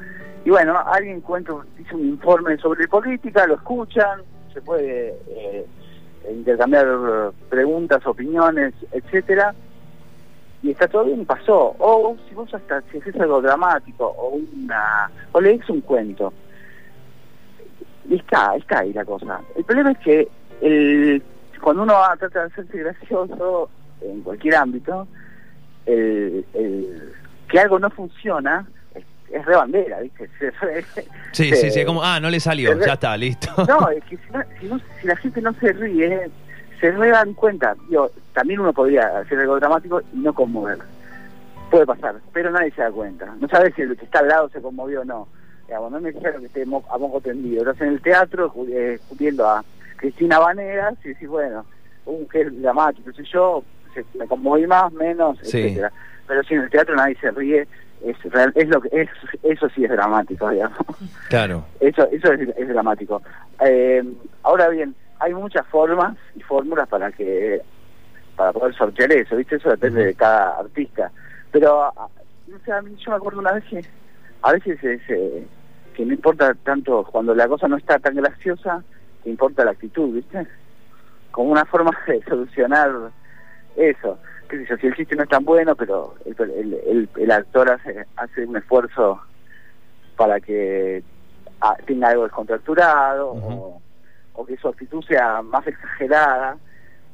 y 0.44 0.50
bueno, 0.50 0.78
alguien 0.86 1.20
cuenta, 1.20 1.52
dice 1.76 1.94
un 1.94 2.08
informe 2.08 2.56
sobre 2.58 2.88
política, 2.88 3.46
lo 3.46 3.54
escuchan, 3.54 4.20
se 4.54 4.60
puede 4.62 5.14
eh, 5.28 5.66
intercambiar 6.32 6.86
preguntas, 7.48 8.06
opiniones, 8.06 8.74
etcétera, 8.92 9.54
y 10.62 10.70
está 10.70 10.88
todo 10.88 11.04
bien, 11.04 11.24
pasó. 11.24 11.74
O 11.78 12.16
si 12.28 12.34
vos 12.34 12.52
hasta 12.52 12.80
si 12.90 12.98
haces 12.98 13.14
algo 13.20 13.40
dramático 13.40 14.06
o 14.06 14.30
una 14.30 15.10
o 15.32 15.40
lees 15.40 15.68
un 15.70 15.80
cuento, 15.82 16.32
y 18.08 18.16
está, 18.16 18.56
está 18.56 18.80
ahí 18.80 18.92
la 18.92 19.04
cosa. 19.04 19.40
El 19.56 19.64
problema 19.64 19.92
es 19.92 19.98
que 19.98 20.28
el, 20.62 21.22
cuando 21.62 21.82
uno 21.82 21.92
va 21.94 22.12
a 22.12 22.16
tratar 22.16 22.48
de 22.48 22.52
hacerse 22.52 22.78
gracioso 22.78 23.70
en 24.00 24.22
cualquier 24.22 24.54
ámbito, 24.56 25.06
el, 25.86 26.44
el- 26.54 27.12
que 27.48 27.58
algo 27.60 27.78
no 27.78 27.88
funciona 27.90 28.66
es, 28.94 29.04
es 29.30 29.44
re 29.46 29.56
bandera, 29.56 30.00
¿viste? 30.00 30.28
Sí, 31.32 31.50
sí, 31.54 31.70
sí, 31.70 31.84
como, 31.84 32.02
ah, 32.02 32.18
no 32.20 32.30
le 32.30 32.40
salió, 32.40 32.78
ya 32.84 32.94
está, 32.94 33.16
listo. 33.16 33.50
no, 33.68 33.88
es 33.90 34.02
que 34.04 34.16
si, 34.16 34.22
no- 34.32 34.42
si, 34.60 34.66
no- 34.66 34.80
si 35.00 35.06
la 35.06 35.16
gente 35.16 35.40
no 35.42 35.52
se 35.54 35.72
ríe, 35.72 36.30
se 36.80 36.90
re 36.92 37.08
dan 37.10 37.34
cuenta. 37.34 37.74
Digo, 37.88 38.10
también 38.32 38.60
uno 38.60 38.72
podría 38.72 39.18
hacer 39.18 39.38
algo 39.40 39.58
dramático 39.58 40.00
y 40.12 40.18
no 40.18 40.32
conmover. 40.32 40.78
Puede 41.70 41.86
pasar, 41.86 42.16
pero 42.32 42.50
nadie 42.50 42.70
se 42.72 42.82
da 42.82 42.90
cuenta. 42.90 43.34
No 43.40 43.48
sabes 43.48 43.74
si 43.74 43.82
el 43.82 43.96
que 43.96 44.04
está 44.04 44.20
al 44.20 44.28
lado 44.28 44.48
se 44.48 44.62
conmovió 44.62 45.02
o 45.02 45.04
no. 45.04 45.28
Digamos, 45.66 45.90
no 45.92 45.98
es 45.98 46.04
necesario 46.04 46.40
que 46.40 46.46
esté 46.46 46.64
mo- 46.64 46.84
a 46.90 46.96
moco 46.96 47.20
tendido. 47.20 47.60
Estás 47.62 47.82
en 47.82 47.92
el 47.94 48.00
teatro 48.00 48.52
eh, 48.70 48.98
viendo 49.18 49.46
a 49.46 49.62
Cristina 49.96 50.38
Vanegas 50.38 50.94
y 51.04 51.08
decís, 51.08 51.28
bueno, 51.28 51.66
un 52.06 52.26
que 52.26 52.40
es 52.42 52.62
dramático, 52.62 53.12
sé 53.12 53.22
yo, 53.24 53.62
se- 53.92 54.04
me 54.18 54.26
conmoví 54.26 54.66
más, 54.66 54.90
menos, 54.92 55.36
Sí. 55.42 55.58
etcétera 55.60 55.92
Pero 56.26 56.42
si 56.44 56.54
en 56.54 56.60
el 56.62 56.70
teatro 56.70 56.94
nadie 56.96 57.16
se 57.20 57.30
ríe, 57.32 57.68
es, 58.02 58.16
real- 58.32 58.52
es 58.54 58.68
lo 58.68 58.80
que 58.80 58.88
es, 59.02 59.10
eso 59.42 59.68
sí 59.74 59.84
es 59.84 59.90
dramático, 59.90 60.48
digamos. 60.48 60.78
Claro. 61.28 61.64
Eso, 61.80 62.08
eso 62.12 62.32
es, 62.32 62.48
es 62.56 62.68
dramático. 62.68 63.20
Eh, 63.60 64.02
ahora 64.44 64.68
bien, 64.68 64.94
hay 65.20 65.34
muchas 65.34 65.66
formas 65.66 66.16
y 66.34 66.40
fórmulas 66.42 66.88
para 66.88 67.10
que 67.12 67.60
para 68.36 68.52
poder 68.52 68.74
sortear 68.74 69.10
eso, 69.12 69.34
¿viste? 69.36 69.56
Eso 69.56 69.68
depende 69.70 70.04
de 70.04 70.14
cada 70.14 70.58
artista. 70.60 71.10
Pero, 71.50 71.82
a- 71.82 71.92
no 72.46 72.58
sé, 72.64 72.72
a 72.72 72.80
mí 72.82 72.96
yo 73.04 73.10
me 73.10 73.16
acuerdo 73.16 73.40
una 73.40 73.52
vez 73.52 73.64
que 73.64 73.84
a 74.42 74.52
veces 74.52 74.82
es, 74.84 75.00
eh, 75.08 75.46
que 75.94 76.04
no 76.06 76.12
importa 76.14 76.54
tanto, 76.62 77.02
cuando 77.10 77.34
la 77.34 77.48
cosa 77.48 77.66
no 77.66 77.76
está 77.76 77.98
tan 77.98 78.14
graciosa, 78.14 78.84
que 79.24 79.30
importa 79.30 79.64
la 79.64 79.72
actitud, 79.72 80.14
¿viste? 80.14 80.46
Como 81.32 81.50
una 81.50 81.64
forma 81.64 81.90
de 82.06 82.22
solucionar 82.28 82.92
eso. 83.76 84.20
Qué 84.48 84.58
sé 84.58 84.66
yo, 84.70 84.76
si 84.78 84.86
el 84.86 84.94
chiste 84.94 85.16
no 85.16 85.24
es 85.24 85.28
tan 85.28 85.44
bueno, 85.44 85.74
pero 85.74 86.14
el, 86.24 86.36
el, 86.50 86.74
el- 86.86 87.10
el 87.16 87.30
actor 87.32 87.70
hace, 87.72 88.06
hace 88.16 88.46
un 88.46 88.56
esfuerzo 88.56 89.20
para 90.16 90.40
que 90.40 91.02
ah, 91.60 91.76
tenga 91.86 92.08
algo 92.10 92.22
descontracturado 92.22 93.32
o, 93.32 93.82
o 94.38 94.46
que 94.46 94.56
su 94.56 94.68
actitud 94.68 95.04
sea 95.04 95.42
más 95.42 95.66
exagerada, 95.66 96.56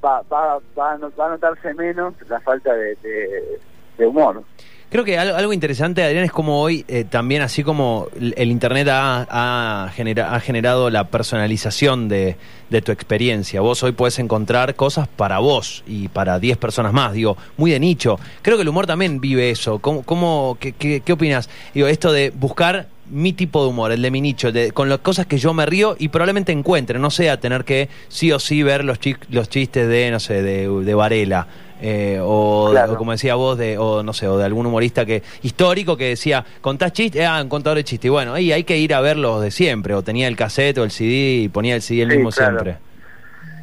va, 0.04 0.22
va, 0.30 0.58
va, 0.78 0.92
a, 0.92 1.28
notarse 1.28 1.72
menos 1.72 2.14
la 2.28 2.38
falta 2.40 2.74
de, 2.74 4.06
humor. 4.06 4.44
Creo 4.90 5.04
que 5.04 5.18
algo, 5.18 5.34
algo 5.34 5.52
interesante, 5.54 6.04
Adrián, 6.04 6.24
es 6.24 6.30
como 6.30 6.60
hoy 6.60 6.84
eh, 6.86 7.04
también, 7.04 7.40
así 7.40 7.64
como 7.64 8.08
el 8.14 8.50
Internet 8.50 8.88
ha, 8.88 9.26
ha, 9.28 9.84
ha 9.86 10.40
generado 10.40 10.90
la 10.90 11.08
personalización 11.08 12.08
de, 12.08 12.36
tu 12.84 12.92
experiencia. 12.92 13.62
Vos 13.62 13.82
hoy 13.82 13.92
podés 13.92 14.18
encontrar 14.18 14.74
cosas 14.74 15.08
para 15.08 15.38
vos 15.38 15.82
y 15.86 16.08
para 16.08 16.38
10 16.38 16.58
personas 16.58 16.92
más, 16.92 17.14
digo, 17.14 17.38
muy 17.56 17.70
de 17.70 17.80
nicho. 17.80 18.18
Creo 18.42 18.56
que 18.56 18.62
el 18.62 18.68
humor 18.68 18.86
también 18.86 19.20
vive 19.20 19.50
eso. 19.50 19.78
¿Cómo, 19.78 20.58
qué, 20.60 20.72
qué 21.00 21.12
opinas? 21.12 21.48
Digo, 21.72 21.86
esto 21.86 22.12
de 22.12 22.30
buscar 22.30 22.88
mi 23.14 23.32
tipo 23.32 23.62
de 23.62 23.70
humor, 23.70 23.92
el 23.92 24.02
de 24.02 24.10
mi 24.10 24.20
nicho, 24.20 24.52
de, 24.52 24.72
con 24.72 24.88
las 24.88 24.98
cosas 24.98 25.26
que 25.26 25.38
yo 25.38 25.54
me 25.54 25.64
río 25.66 25.96
y 25.98 26.08
probablemente 26.08 26.52
encuentre, 26.52 26.98
no 26.98 27.10
sea 27.10 27.38
tener 27.40 27.64
que 27.64 27.88
sí 28.08 28.30
o 28.32 28.38
sí 28.38 28.62
ver 28.62 28.84
los, 28.84 28.98
chi- 29.00 29.16
los 29.30 29.48
chistes 29.48 29.88
de, 29.88 30.10
no 30.10 30.20
sé, 30.20 30.42
de, 30.42 30.68
de 30.68 30.94
Varela. 30.94 31.46
eh, 31.80 32.18
o, 32.22 32.68
Claro. 32.70 32.92
o 32.94 32.96
como 32.96 33.12
decía 33.12 33.34
vos, 33.34 33.56
de, 33.58 33.76
o 33.78 34.02
no 34.02 34.12
sé, 34.12 34.26
o 34.26 34.38
de 34.38 34.44
algún 34.44 34.66
humorista 34.66 35.04
que 35.04 35.22
histórico 35.42 35.96
que 35.96 36.08
decía, 36.10 36.44
contás 36.60 36.92
chistes, 36.92 37.26
ah, 37.26 37.40
un 37.42 37.48
contador 37.48 37.76
de 37.76 37.84
chistes. 37.84 38.06
Y 38.06 38.10
bueno, 38.10 38.34
ahí 38.34 38.52
hay 38.52 38.64
que 38.64 38.78
ir 38.78 38.94
a 38.94 39.00
ver 39.00 39.16
los 39.16 39.42
de 39.42 39.50
siempre, 39.50 39.94
o 39.94 40.02
tenía 40.02 40.28
el 40.28 40.36
cassette 40.36 40.78
o 40.78 40.84
el 40.84 40.90
CD 40.90 41.42
y 41.42 41.48
ponía 41.48 41.74
el 41.74 41.82
CD 41.82 42.02
el 42.02 42.10
Sí, 42.10 42.16
mismo 42.16 42.30
claro. 42.30 42.58
siempre. 42.62 42.78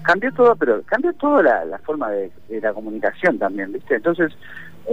cambió 0.03 0.31
todo, 0.33 0.55
pero 0.55 0.81
cambió 0.85 1.13
toda 1.13 1.41
la, 1.43 1.65
la 1.65 1.77
forma 1.79 2.09
de, 2.11 2.31
de 2.49 2.61
la 2.61 2.73
comunicación 2.73 3.37
también, 3.39 3.71
¿viste? 3.71 3.95
Entonces, 3.95 4.31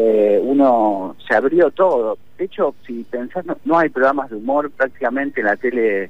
eh, 0.00 0.40
uno 0.40 1.16
se 1.26 1.34
abrió 1.34 1.72
todo. 1.72 2.18
De 2.38 2.44
hecho, 2.44 2.72
si 2.86 3.02
pensás, 3.02 3.44
no, 3.44 3.56
no 3.64 3.78
hay 3.78 3.88
programas 3.88 4.30
de 4.30 4.36
humor 4.36 4.70
prácticamente 4.70 5.40
en 5.40 5.46
la 5.46 5.56
tele 5.56 6.08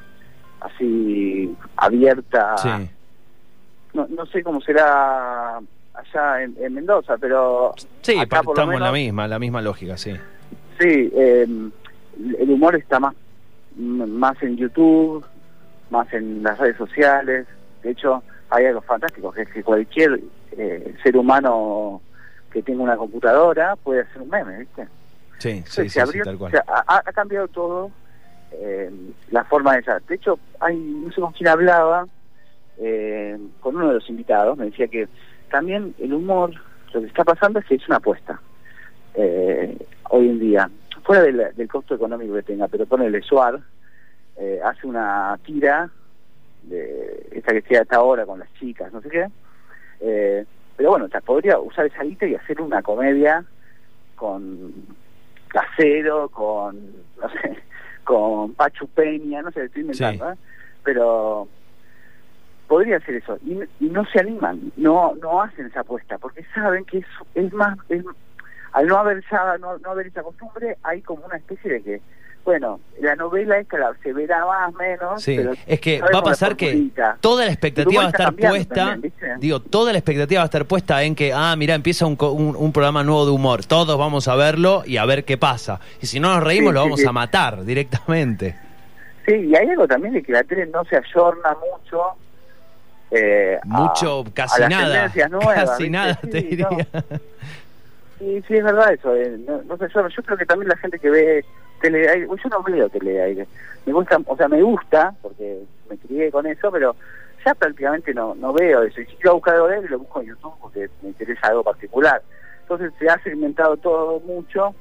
así 0.60 1.56
abierta. 1.74 2.58
Sí, 2.58 2.68
No, 3.94 4.06
no 4.08 4.26
sé 4.26 4.42
cómo 4.42 4.60
será 4.60 5.56
allá 5.56 6.42
en, 6.42 6.54
en 6.60 6.74
Mendoza, 6.74 7.16
pero 7.16 7.74
sí 8.02 8.18
acá 8.18 8.42
por 8.42 8.54
estamos 8.54 8.74
en 8.74 8.82
la 8.82 8.92
misma, 8.92 9.26
la 9.26 9.38
misma 9.38 9.62
lógica, 9.62 9.96
sí. 9.96 10.12
Sí, 10.78 11.10
eh, 11.14 11.46
el 12.38 12.50
humor 12.50 12.76
está 12.76 13.00
más, 13.00 13.14
más 13.76 14.40
en 14.42 14.58
YouTube, 14.58 15.24
más 15.88 16.12
en 16.12 16.42
las 16.42 16.58
redes 16.58 16.76
sociales. 16.76 17.46
De 17.82 17.92
hecho, 17.92 18.22
hay 18.50 18.66
algo 18.66 18.82
fantástico, 18.82 19.32
que 19.32 19.42
es 19.42 19.48
que 19.48 19.62
cualquier 19.62 20.20
eh, 20.52 20.94
ser 21.02 21.16
humano 21.16 22.02
que 22.50 22.62
tenga 22.62 22.82
una 22.82 22.96
computadora 22.96 23.76
puede 23.76 24.02
hacer 24.02 24.22
un 24.22 24.28
meme, 24.30 24.58
¿viste? 24.58 24.84
Sí, 25.38 25.50
sí, 25.50 25.56
Entonces, 25.58 25.84
sí, 25.84 25.88
se 25.90 26.00
sí, 26.00 26.00
abrió- 26.00 26.24
tal 26.24 26.38
cual. 26.38 26.48
o 26.48 26.56
sea, 26.56 26.64
ha, 26.66 27.02
ha 27.04 27.12
cambiado 27.12 27.48
todo 27.48 27.90
eh, 28.52 28.90
la 29.30 29.44
forma 29.44 29.74
de 29.74 29.80
esa. 29.80 30.00
De 30.00 30.14
hecho, 30.14 30.38
hay, 30.60 30.76
no 30.76 31.12
sé 31.12 31.20
con 31.20 31.32
quién 31.32 31.48
hablaba, 31.48 32.06
eh, 32.78 33.38
con 33.60 33.76
uno 33.76 33.88
de 33.88 33.94
los 33.94 34.08
invitados, 34.08 34.56
me 34.56 34.66
decía 34.66 34.88
que 34.88 35.08
también 35.50 35.94
el 35.98 36.12
humor, 36.12 36.52
lo 36.92 37.00
que 37.00 37.06
está 37.06 37.24
pasando 37.24 37.58
es 37.58 37.66
que 37.66 37.74
es 37.76 37.86
una 37.88 37.96
apuesta 37.98 38.40
eh, 39.14 39.76
hoy 40.10 40.28
en 40.28 40.38
día, 40.38 40.70
fuera 41.04 41.22
del, 41.22 41.54
del 41.54 41.68
costo 41.68 41.94
económico 41.94 42.34
que 42.34 42.42
tenga, 42.42 42.68
pero 42.68 42.86
ponele 42.86 43.20
Suar, 43.22 43.58
eh, 44.36 44.60
hace 44.64 44.86
una 44.86 45.38
tira 45.44 45.90
de 46.62 47.28
esta 47.32 47.52
que 47.52 47.62
sea 47.62 47.82
hasta 47.82 47.96
ahora 47.96 48.24
con 48.26 48.38
las 48.38 48.52
chicas, 48.54 48.92
no 48.92 49.00
sé 49.02 49.08
qué, 49.08 49.26
eh, 50.00 50.44
pero 50.78 50.90
bueno, 50.90 51.04
o 51.04 51.08
sea, 51.08 51.20
podría 51.20 51.58
usar 51.58 51.84
esa 51.86 52.02
guita 52.04 52.24
y 52.26 52.34
hacer 52.36 52.60
una 52.62 52.80
comedia 52.82 53.44
con 54.16 54.72
Casero, 55.48 56.28
con, 56.30 56.76
no 57.20 57.28
sé, 57.30 57.58
con 58.04 58.54
Pachu 58.54 58.86
Peña, 58.88 59.42
no 59.42 59.50
sé, 59.50 59.64
estoy 59.64 59.82
inventando, 59.82 60.24
Sí. 60.24 60.32
¿eh? 60.32 60.44
pero 60.84 61.46
podría 62.68 62.96
hacer 62.98 63.16
eso 63.16 63.36
y, 63.44 63.58
y 63.80 63.88
no 63.90 64.04
se 64.06 64.20
animan, 64.20 64.72
no 64.76 65.14
no 65.20 65.42
hacen 65.42 65.66
esa 65.66 65.80
apuesta 65.80 66.16
porque 66.18 66.44
saben 66.54 66.84
que 66.84 66.98
es, 66.98 67.06
es 67.34 67.52
más, 67.52 67.76
es- 67.88 68.04
al 68.72 68.86
no 68.86 68.98
haber 68.98 69.24
ya, 69.30 69.56
no, 69.58 69.76
no 69.78 69.90
haber 69.90 70.06
esa 70.06 70.22
costumbre, 70.22 70.76
hay 70.82 71.02
como 71.02 71.24
una 71.26 71.36
especie 71.38 71.72
de 71.72 71.82
que, 71.82 72.00
bueno, 72.48 72.80
la 73.02 73.14
novela 73.14 73.58
esta 73.58 73.76
la, 73.76 73.92
se 74.02 74.10
verá 74.10 74.42
más 74.46 74.72
menos, 74.72 75.22
Sí, 75.22 75.34
pero 75.36 75.52
es 75.66 75.80
que 75.80 76.00
va 76.00 76.20
a 76.20 76.22
pasar 76.22 76.56
que 76.56 76.88
toda 77.20 77.44
la 77.44 77.50
expectativa 77.52 78.00
va 78.00 78.06
a 78.06 78.10
estar 78.10 78.34
puesta, 78.34 78.98
digo, 79.38 79.60
toda 79.60 79.92
la 79.92 79.98
expectativa 79.98 80.38
va 80.38 80.44
a 80.44 80.46
estar 80.46 80.64
puesta 80.64 81.02
en 81.02 81.14
que, 81.14 81.30
ah, 81.34 81.54
mira, 81.58 81.74
empieza 81.74 82.06
un, 82.06 82.16
un, 82.18 82.56
un 82.56 82.72
programa 82.72 83.04
nuevo 83.04 83.26
de 83.26 83.32
humor, 83.32 83.66
todos 83.66 83.98
vamos 83.98 84.28
a 84.28 84.34
verlo 84.34 84.82
y 84.86 84.96
a 84.96 85.04
ver 85.04 85.26
qué 85.26 85.36
pasa. 85.36 85.78
Y 86.00 86.06
si 86.06 86.20
no 86.20 86.32
nos 86.34 86.42
reímos, 86.42 86.70
Sí, 86.70 86.74
lo 86.76 86.80
vamos 86.80 87.00
sí. 87.00 87.06
a 87.06 87.12
matar 87.12 87.64
directamente. 87.66 88.56
Sí, 89.26 89.34
y 89.34 89.54
hay 89.54 89.68
algo 89.68 89.86
también 89.86 90.14
de 90.14 90.22
que 90.22 90.32
la 90.32 90.42
tele 90.42 90.64
no 90.68 90.82
se 90.86 90.96
ayorna 90.96 91.50
mucho. 91.54 92.00
eh, 93.10 93.58
a- 93.62 93.66
Mucho, 93.66 94.24
casi 94.32 94.62
a 94.62 94.70
nada. 94.70 95.12
nuevas, 95.30 95.54
casi 95.54 95.82
¿viste? 95.82 95.90
nada, 95.90 96.18
Sí, 96.22 96.30
te 96.30 96.40
no. 96.40 96.48
diría. 96.70 96.86
Sí, 98.18 98.42
sí, 98.48 98.54
es 98.56 98.64
verdad 98.64 98.92
eso. 98.92 99.14
eh, 99.14 99.36
no, 99.46 99.62
no 99.64 99.76
sé, 99.76 99.86
yo, 99.94 100.08
yo 100.08 100.22
creo 100.22 100.38
que 100.38 100.46
también 100.46 100.68
la 100.70 100.76
gente 100.78 100.98
que 100.98 101.08
ve 101.10 101.44
tele 101.80 101.98
de 102.00 102.08
aire, 102.08 102.26
bueno, 102.26 102.42
yo 102.42 102.48
no 102.50 102.62
veo 102.62 102.88
tele 102.88 103.12
de 103.12 103.22
aire. 103.22 103.46
Me 103.86 103.92
gusta, 103.92 104.18
o 104.26 104.36
sea, 104.36 104.48
me 104.48 104.62
gusta, 104.62 105.14
porque 105.22 105.62
me 105.88 105.96
crié 105.96 106.30
con 106.30 106.46
eso, 106.46 106.70
pero 106.70 106.94
ya 107.44 107.54
prácticamente 107.54 108.12
no, 108.14 108.34
no 108.34 108.52
veo 108.52 108.82
eso. 108.82 109.00
Y 109.00 109.06
si 109.06 109.14
quiero 109.16 109.34
buscar 109.34 109.54
algo 109.54 109.68
de 109.68 109.78
él, 109.78 109.86
lo 109.88 109.98
busco 110.00 110.20
en 110.20 110.28
YouTube 110.28 110.54
porque 110.60 110.88
me 111.02 111.08
interesa 111.08 111.48
algo 111.48 111.62
particular. 111.62 112.22
Entonces 112.62 112.92
se 112.98 113.08
ha 113.08 113.22
segmentado 113.22 113.76
todo 113.76 114.20
mucho. 114.20 114.74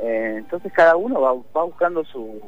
eh, 0.00 0.34
entonces 0.38 0.72
cada 0.72 0.96
uno 0.96 1.20
va, 1.20 1.34
va 1.56 1.64
buscando 1.64 2.04
su... 2.04 2.40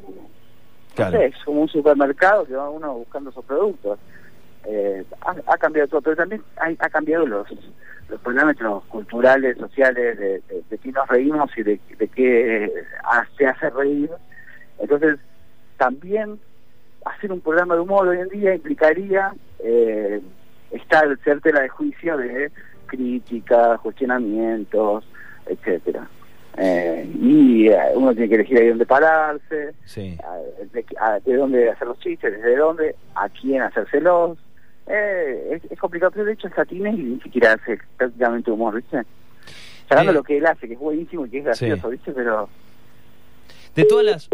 Claro. 0.95 1.11
No 1.13 1.17
sé, 1.19 1.25
es 1.27 1.43
como 1.43 1.61
un 1.61 1.69
supermercado 1.69 2.45
que 2.45 2.55
va 2.55 2.69
uno 2.69 2.93
buscando 2.93 3.31
sus 3.31 3.45
productos. 3.45 3.99
Eh, 4.69 5.03
ha, 5.21 5.35
ha 5.53 5.57
cambiado 5.57 5.87
todo, 5.87 6.01
pero 6.01 6.15
también 6.17 6.41
hay- 6.57 6.75
ha 6.79 6.89
cambiado 6.89 7.25
los 7.25 7.47
los 8.09 8.21
parámetros 8.21 8.85
culturales, 8.85 9.57
sociales, 9.57 10.17
de, 10.17 10.39
de, 10.47 10.63
de 10.69 10.77
qué 10.77 10.91
nos 10.93 11.05
reímos 11.09 11.49
y 11.57 11.63
de, 11.63 11.77
de 11.97 12.07
qué 12.07 12.63
eh, 12.65 12.73
se 13.37 13.45
hace 13.45 13.69
reír. 13.69 14.09
Entonces, 14.79 15.17
también 15.77 16.39
hacer 17.03 17.33
un 17.33 17.41
programa 17.41 17.75
de 17.75 17.81
humor 17.81 18.07
hoy 18.07 18.19
en 18.19 18.29
día 18.29 18.55
implicaría 18.55 19.33
eh, 19.59 20.21
estar 20.71 21.05
ser 21.25 21.41
tela 21.41 21.59
de 21.61 21.67
juicio 21.69 22.15
de 22.15 22.49
críticas, 22.85 23.79
cuestionamientos, 23.81 25.05
etcétera. 25.45 26.07
Eh, 26.57 27.09
y 27.21 27.67
eh, 27.67 27.77
uno 27.95 28.13
tiene 28.13 28.29
que 28.29 28.35
elegir 28.35 28.57
ahí 28.57 28.69
dónde 28.69 28.85
pararse, 28.85 29.73
Sí. 29.83 30.17
a- 30.23 30.65
de, 30.73 30.85
a- 30.99 31.19
de 31.19 31.35
dónde 31.35 31.69
hacer 31.69 31.87
los 31.89 31.99
chistes, 31.99 32.31
desde 32.33 32.55
dónde, 32.55 32.95
a 33.15 33.27
quién 33.29 33.61
hacérselos. 33.63 34.37
Eh, 34.89 35.59
es, 35.63 35.71
es 35.71 35.79
complicado, 35.79 36.11
pero 36.11 36.25
de 36.25 36.33
hecho 36.33 36.47
hasta 36.47 36.65
Tinelli 36.65 37.03
ni 37.03 37.19
siquiera 37.21 37.53
hace 37.53 37.77
prácticamente 37.97 38.51
humor, 38.51 38.75
¿viste? 38.75 39.03
Sacando 39.89 40.11
Eh, 40.11 40.15
lo 40.15 40.23
que 40.23 40.37
él 40.37 40.45
hace, 40.45 40.67
que 40.67 40.73
es 40.73 40.79
buenísimo 40.79 41.25
y 41.25 41.29
que 41.29 41.39
es 41.39 41.45
gracioso, 41.45 41.87
sí. 41.89 41.91
¿viste? 41.91 42.11
Pero 42.13 42.49
De 43.75 43.83
todas 43.85 44.05
las... 44.05 44.29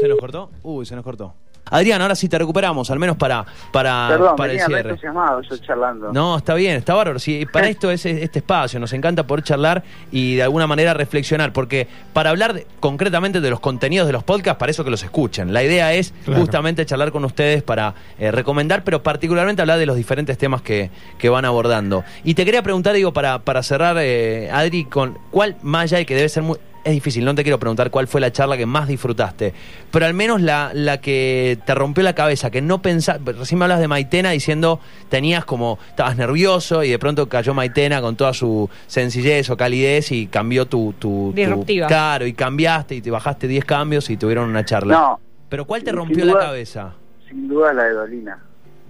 ¿Se 0.00 0.08
nos 0.08 0.18
cortó? 0.18 0.50
Uy, 0.62 0.84
se 0.86 0.94
nos 0.96 1.04
cortó. 1.04 1.34
Adrián, 1.70 2.00
ahora 2.02 2.14
sí 2.14 2.28
te 2.28 2.38
recuperamos, 2.38 2.90
al 2.90 2.98
menos 2.98 3.16
para, 3.16 3.44
para, 3.72 4.08
Perdón, 4.08 4.36
para 4.36 4.52
el 4.52 4.58
venía 4.58 4.66
cierre. 4.66 4.90
entusiasmado 4.90 5.40
yo 5.42 5.56
charlando. 5.58 6.12
No, 6.12 6.36
está 6.36 6.54
bien, 6.54 6.76
está 6.76 6.94
bárbaro. 6.94 7.18
Sí, 7.18 7.46
para 7.50 7.68
esto 7.70 7.90
es 7.90 8.04
este 8.06 8.40
espacio, 8.40 8.78
nos 8.78 8.92
encanta 8.92 9.26
poder 9.26 9.44
charlar 9.44 9.82
y 10.12 10.36
de 10.36 10.42
alguna 10.42 10.66
manera 10.66 10.94
reflexionar, 10.94 11.52
porque 11.52 11.88
para 12.12 12.30
hablar 12.30 12.52
de- 12.54 12.66
concretamente 12.80 13.40
de 13.40 13.50
los 13.50 13.60
contenidos 13.60 14.06
de 14.06 14.12
los 14.12 14.22
podcasts, 14.22 14.58
para 14.58 14.70
eso 14.70 14.84
que 14.84 14.90
los 14.90 15.02
escuchen. 15.02 15.52
La 15.52 15.62
idea 15.62 15.92
es 15.94 16.12
Claro. 16.24 16.40
justamente 16.40 16.84
charlar 16.86 17.10
con 17.12 17.24
ustedes 17.24 17.62
para 17.62 17.94
eh, 18.18 18.30
recomendar, 18.30 18.84
pero 18.84 19.02
particularmente 19.02 19.62
hablar 19.62 19.78
de 19.78 19.86
los 19.86 19.96
diferentes 19.96 20.36
temas 20.38 20.62
que, 20.62 20.90
que 21.18 21.28
van 21.28 21.44
abordando. 21.44 22.04
Y 22.24 22.34
te 22.34 22.44
quería 22.44 22.62
preguntar, 22.62 22.94
digo, 22.94 23.12
para, 23.12 23.38
para 23.40 23.62
cerrar, 23.62 23.96
eh, 24.00 24.50
Adri, 24.52 24.84
con 24.84 25.18
cuál 25.30 25.56
más 25.62 25.84
allá 25.84 25.98
de 25.98 26.06
que 26.06 26.14
debe 26.14 26.28
ser 26.28 26.42
muy... 26.42 26.58
Es 26.84 26.92
difícil, 26.92 27.24
no 27.24 27.34
te 27.34 27.42
quiero 27.42 27.58
preguntar 27.58 27.90
cuál 27.90 28.06
fue 28.06 28.20
la 28.20 28.30
charla 28.30 28.58
que 28.58 28.66
más 28.66 28.86
disfrutaste, 28.86 29.54
pero 29.90 30.04
al 30.04 30.12
menos 30.12 30.42
la, 30.42 30.70
la 30.74 31.00
que 31.00 31.58
te 31.64 31.74
rompió 31.74 32.02
la 32.04 32.14
cabeza, 32.14 32.50
que 32.50 32.60
no 32.60 32.82
pensás, 32.82 33.24
recién 33.24 33.58
me 33.58 33.64
hablas 33.64 33.80
de 33.80 33.88
Maitena 33.88 34.32
diciendo, 34.32 34.80
tenías 35.08 35.46
como, 35.46 35.78
estabas 35.88 36.18
nervioso 36.18 36.84
y 36.84 36.90
de 36.90 36.98
pronto 36.98 37.26
cayó 37.26 37.54
Maitena 37.54 38.02
con 38.02 38.16
toda 38.16 38.34
su 38.34 38.68
sencillez 38.86 39.48
o 39.48 39.56
calidez 39.56 40.12
y 40.12 40.26
cambió 40.26 40.66
tu... 40.66 40.92
tu, 40.98 41.30
tu- 41.30 41.32
Disruptiva. 41.34 41.86
claro, 41.86 42.26
y 42.26 42.34
cambiaste 42.34 42.96
y 42.96 43.00
te 43.00 43.10
bajaste 43.10 43.48
10 43.48 43.64
cambios 43.64 44.10
y 44.10 44.18
tuvieron 44.18 44.50
una 44.50 44.64
charla. 44.66 44.94
No, 44.94 45.20
Pero 45.48 45.64
¿cuál 45.64 45.82
te 45.84 45.90
rompió 45.92 46.24
la 46.26 46.34
cabeza? 46.38 46.92
sin 47.26 47.48
duda 47.48 47.72
la 47.72 47.84
de 47.84 47.92
Dolina. 47.94 48.38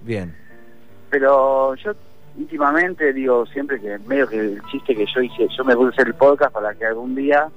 Bien. 0.03 0.35
Pero 1.09 1.75
yo 1.75 1.91
íntimamente 2.37 3.13
digo 3.13 3.45
siempre 3.45 3.79
que 3.79 3.97
medio 3.99 4.27
que 4.27 4.39
el 4.39 4.61
chiste 4.69 4.93
que 4.95 5.05
yo 5.05 5.21
hice, 5.21 5.47
yo 5.57 5.63
me 5.63 5.75
puse 5.75 6.01
el 6.01 6.13
podcast 6.15 6.51
para 6.53 6.73
que 6.75 6.85
algún 6.85 7.15
día, 7.15 7.47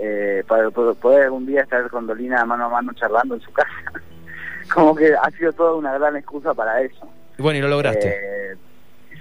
eh, 0.00 0.42
para 0.46 0.70
po- 0.70 0.94
poder 0.94 1.24
algún 1.24 1.46
día 1.46 1.62
estar 1.62 1.88
con 1.90 2.06
Dolina 2.06 2.44
mano 2.44 2.66
a 2.66 2.68
mano 2.68 2.92
charlando 2.94 3.34
en 3.34 3.40
su 3.40 3.52
casa. 3.52 3.70
Como 4.74 4.94
que 4.96 5.14
ha 5.14 5.30
sido 5.32 5.52
toda 5.52 5.74
una 5.74 5.92
gran 5.98 6.16
excusa 6.16 6.52
para 6.54 6.80
eso. 6.82 7.08
Bueno, 7.38 7.58
y 7.58 7.62
lo 7.62 7.68
lograste. 7.68 8.08
Eh, 8.08 8.56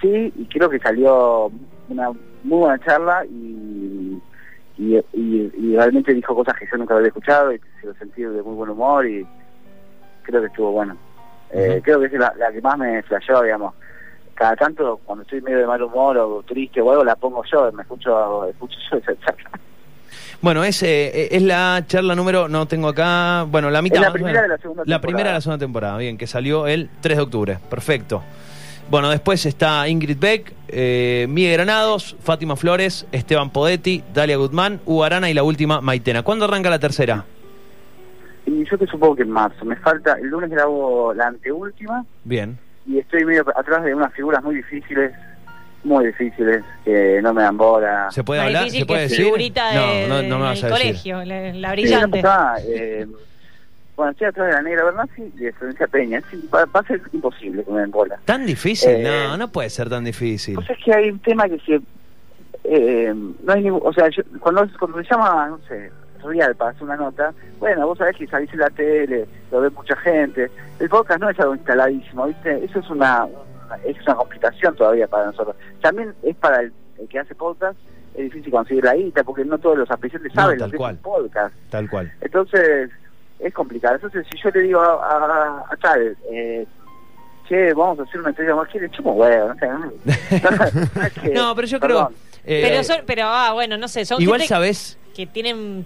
sí, 0.01 0.34
y 0.36 0.46
creo 0.48 0.70
que 0.70 0.79
salió 0.79 1.51
una 1.88 2.10
muy 2.44 2.60
buena 2.60 2.79
charla 2.79 3.25
y, 3.25 4.22
y, 4.77 4.98
y- 5.13 5.51
y 5.53 5.75
realmente 5.75 6.13
dijo 6.13 6.36
cosas 6.36 6.55
que 6.58 6.67
yo 6.72 6.77
nunca 6.77 6.96
había 6.96 7.08
escuchado 7.08 7.53
y 7.53 7.60
se 7.82 7.88
lo 7.88 7.94
sentí 7.96 8.24
de 8.24 8.41
muy 8.41 8.55
buen 8.55 8.70
humor 8.72 9.05
y 9.08 9.27
creo 10.24 10.41
que 10.41 10.48
estuvo 10.48 10.72
bueno. 10.72 10.98
Eh. 11.51 11.79
Creo 11.84 12.00
que 12.00 12.08
es 12.08 12.13
la, 12.13 12.34
la 12.38 12.51
que 12.51 12.62
más 12.62 12.77
me 12.77 13.01
flasheó, 13.03 13.41
digamos. 13.44 13.74
Cada 14.34 14.55
tanto, 14.55 15.00
cuando 15.05 15.22
estoy 15.22 15.41
medio 15.41 15.60
de 15.60 15.67
mal 15.67 15.82
humor 15.82 16.17
o 16.17 16.44
triste 16.44 16.82
o 16.82 16.91
algo, 16.91 17.03
la 17.05 17.15
pongo 17.15 17.44
yo, 17.50 17.72
me 17.72 17.84
escucho, 17.84 18.46
escucho 18.50 18.77
yo 18.91 18.98
esa 18.98 19.15
charla. 19.20 19.50
Bueno, 20.41 20.63
es, 20.63 20.83
eh, 20.83 21.35
es 21.35 21.41
la 21.41 21.83
charla 21.88 22.15
número, 22.15 22.47
no 22.47 22.67
tengo 22.67 22.88
acá, 22.89 23.43
bueno, 23.43 23.69
la 23.69 23.81
mitad. 23.81 23.97
Es 23.97 24.07
la 24.07 24.13
primera 24.13 24.41
de 24.41 24.47
la 24.50 24.57
segunda 24.57 24.81
La 24.81 24.85
temporada. 24.85 25.01
primera 25.01 25.29
de 25.29 25.33
la 25.35 25.41
segunda 25.41 25.59
temporada, 25.59 25.97
bien, 25.97 26.17
que 26.17 26.27
salió 26.27 26.67
el 26.67 26.89
3 27.01 27.17
de 27.17 27.24
octubre, 27.24 27.57
perfecto. 27.69 28.24
Bueno, 28.89 29.09
después 29.09 29.45
está 29.47 29.88
Ingrid 29.88 30.19
Beck, 30.19 30.53
eh, 30.67 31.25
Miguel 31.29 31.53
Granados, 31.53 32.15
Fátima 32.21 32.55
Flores, 32.55 33.07
Esteban 33.12 33.50
Podetti, 33.50 34.03
Dalia 34.13 34.38
Guzmán, 34.38 34.79
Hugo 34.85 35.03
Arana 35.03 35.29
y 35.29 35.33
la 35.33 35.41
última, 35.41 35.81
Maitena. 35.81 36.21
¿Cuándo 36.21 36.45
arranca 36.45 36.69
la 36.69 36.77
tercera? 36.77 37.25
Y 38.45 38.63
yo 38.69 38.77
te 38.77 38.85
supongo 38.85 39.15
que 39.15 39.24
en 39.24 39.31
marzo. 39.31 39.65
Me 39.65 39.75
falta, 39.77 40.13
el 40.21 40.27
lunes 40.27 40.51
grabo 40.51 41.13
la 41.15 41.27
anteúltima 41.27 42.05
Bien, 42.24 42.59
y 42.85 43.00
estoy 43.00 43.25
medio 43.25 43.43
atrás 43.55 43.83
de 43.83 43.95
unas 43.95 44.13
figuras 44.13 44.43
muy 44.43 44.53
difíciles 44.57 45.12
muy 45.86 46.08
difíciles, 46.08 46.63
que 46.84 47.20
no 47.22 47.34
me 47.34 47.44
dan 47.44 47.56
bola. 47.58 48.08
¿Se 48.12 48.24
puede 48.24 48.42
hablar? 48.42 48.70
¿Se 48.70 48.86
puede 48.86 49.01
que 49.01 49.10
decir? 49.10 49.25
figurita 49.25 49.70
de, 49.70 50.08
no, 50.08 50.22
no, 50.22 50.27
no 50.30 50.38
me 50.39 50.44
vas 50.46 50.63
a 50.63 50.68
decir. 50.68 50.82
colegio, 50.84 51.24
la, 51.24 51.54
la 51.54 51.70
Sí, 51.70 51.82
brillante. 51.82 52.18
no 52.18 52.24
pasaba, 52.24 52.56
eh, 52.68 53.08
bueno, 53.96 54.12
estoy 54.12 54.27
atrás 54.27 54.48
de 54.48 54.54
la 54.54 54.62
negra 54.62 54.84
Bernasi 54.84 55.22
y 55.38 55.39
de 55.46 55.54
Florencia 55.54 55.88
Peña. 55.88 56.22
Sí, 56.30 56.50
va, 56.54 56.65
va 56.65 56.80
a 56.82 56.84
ser 56.84 57.01
imposible 57.13 57.63
que 57.63 57.72
me 57.72 57.80
den 57.80 57.92
bola. 57.92 58.20
¿Tan 58.25 58.46
difícil? 58.46 58.89
Eh, 58.92 59.04
no, 59.04 59.38
no 59.38 59.51
puede 59.51 59.70
ser 59.70 59.88
tan 59.89 60.04
difícil. 60.04 60.56
Pues 60.56 60.70
es 60.70 60.77
que 60.84 60.94
hay 60.94 61.10
un 61.12 61.20
tema 61.20 61.48
que 61.48 61.60
se... 61.60 61.80
Eh, 62.65 63.13
no 63.44 63.54
hay 63.54 63.62
ningún... 63.63 63.82
O 63.84 63.94
sea, 63.94 64.10
yo- 64.10 64.24
cuando, 64.39 64.68
cuando 64.80 64.98
se 65.01 65.10
llama, 65.10 65.48
no 65.48 65.60
sé, 65.68 65.92
Real 66.24 66.56
para 66.56 66.72
hacer 66.72 66.82
una 66.84 66.96
nota, 66.96 67.32
bueno, 67.60 67.86
vos 67.86 68.00
sabés 68.00 68.15
que 68.18 68.25
salís 68.25 68.51
en 68.51 68.60
la 68.60 68.70
tele, 68.72 69.27
lo 69.51 69.62
ve 69.62 69.70
mucha 69.70 69.96
gente. 69.98 70.50
El 70.80 70.89
podcast 70.89 71.22
no 71.22 71.30
es 71.30 71.39
algo 71.39 71.54
instaladísimo, 71.54 72.25
¿viste? 72.25 72.65
Eso 72.65 72.80
es 72.80 72.89
una- 72.89 73.27
es 73.86 73.95
una 74.05 74.15
complicación 74.15 74.75
todavía 74.75 75.07
para 75.07 75.25
nosotros. 75.27 75.55
También 75.81 76.13
es 76.24 76.36
para 76.36 76.62
el, 76.62 76.74
el 77.00 77.07
que 77.07 77.19
hace 77.19 77.36
podcast, 77.36 77.77
es 78.15 78.24
difícil 78.25 78.51
conseguir 78.51 78.84
la 78.84 78.95
guita, 78.95 79.24
porque 79.24 79.43
no 79.45 79.57
todos 79.57 79.77
los 79.77 79.91
apreciantes 79.91 80.34
No, 80.36 80.41
saben 80.43 80.57
tal 80.60 80.67
lo 80.69 80.72
que 80.72 80.77
cual. 80.77 80.91
es 80.93 80.98
un 80.98 81.03
podcast. 81.03 81.55
Tal 81.69 81.89
cual. 81.89 82.12
Entonces, 82.22 82.89
es 83.39 83.53
complicado. 83.53 83.95
Entonces, 83.95 84.25
si 84.31 84.38
yo 84.41 84.50
le 84.51 84.62
digo 84.62 84.79
a, 84.79 84.93
a, 84.95 85.65
a 85.72 85.75
tal, 85.81 86.15
eh, 86.31 86.65
che, 87.50 87.74
vamos 87.74 88.00
a 88.00 88.03
hacer 88.03 88.19
una 88.22 88.29
entrevista 88.29 88.55
más, 88.55 88.69
quiere 88.69 88.89
chupo 88.91 89.12
huevo, 89.12 89.53
no 89.53 89.55
sé. 89.55 89.67
No, 89.67 89.89
que- 91.22 91.55
pero 91.55 91.67
yo 91.67 91.79
perdón. 91.79 92.07
creo. 92.07 92.17
eh, 92.45 92.62
pero, 92.69 92.84
son, 92.84 92.98
pero, 93.05 93.24
ah, 93.25 93.51
bueno, 93.53 93.77
no 93.77 93.88
sé, 93.88 94.05
son 94.05 94.22
igual 94.22 94.41
sabes. 94.43 94.98
que 95.15 95.25
tienen, 95.27 95.86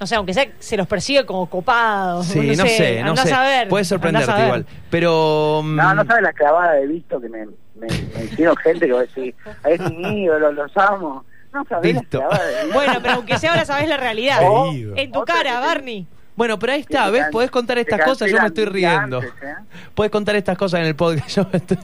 no 0.00 0.06
sé, 0.06 0.14
aunque 0.14 0.34
sea, 0.34 0.46
se 0.58 0.76
los 0.76 0.86
percibe 0.86 1.24
como 1.26 1.48
copados. 1.48 2.26
Sí, 2.26 2.38
no, 2.56 2.66
sé, 2.66 3.02
no 3.02 3.16
sé. 3.16 3.28
saber, 3.28 3.68
Puede 3.68 3.84
sorprenderte 3.84 4.26
saber. 4.26 4.44
igual. 4.46 4.66
Pero. 4.90 5.60
mm, 5.64 5.76
No, 5.76 5.94
no 5.94 6.04
sabes 6.04 6.22
la 6.22 6.32
clavada 6.32 6.72
de 6.74 6.86
visto 6.86 7.20
que 7.20 7.28
me, 7.28 7.46
me, 7.46 7.86
me 8.16 8.24
hicieron 8.24 8.56
gente 8.56 8.86
que 8.86 8.92
va 8.92 9.00
a 9.00 9.02
decir, 9.02 9.34
es 9.68 9.80
mi 9.92 10.22
ídolo, 10.24 10.52
los 10.52 10.76
amo. 10.76 11.24
No 11.52 11.64
sabés 11.64 11.94
la 11.94 12.00
Visto. 12.00 12.18
clavada 12.18 12.46
de 12.46 12.54
visto. 12.64 12.74
Bueno, 12.74 12.92
pero 13.02 13.14
aunque 13.14 13.38
sea 13.38 13.50
ahora 13.52 13.64
sabes 13.64 13.88
la 13.88 13.96
realidad. 13.96 14.40
O- 14.42 14.72
En 14.72 15.10
tu 15.12 15.24
cara, 15.24 15.60
Barney. 15.60 16.06
Bueno, 16.36 16.56
pero 16.58 16.72
ahí 16.74 16.80
está, 16.80 17.10
¿ves? 17.10 17.26
Podés 17.32 17.50
contar 17.50 17.78
estas 17.78 18.00
cosas, 18.02 18.30
yo 18.30 18.38
me 18.40 18.46
estoy 18.46 18.66
riendo. 18.66 19.18
antes, 19.18 19.32
¿eh? 19.42 19.54
Podés 19.94 20.12
contar 20.12 20.36
estas 20.36 20.56
cosas 20.56 20.80
en 20.80 20.86
el 20.86 20.94
podcast. 20.94 21.28
Yo 21.36 21.46
me 21.50 21.58
estoy- 21.58 21.78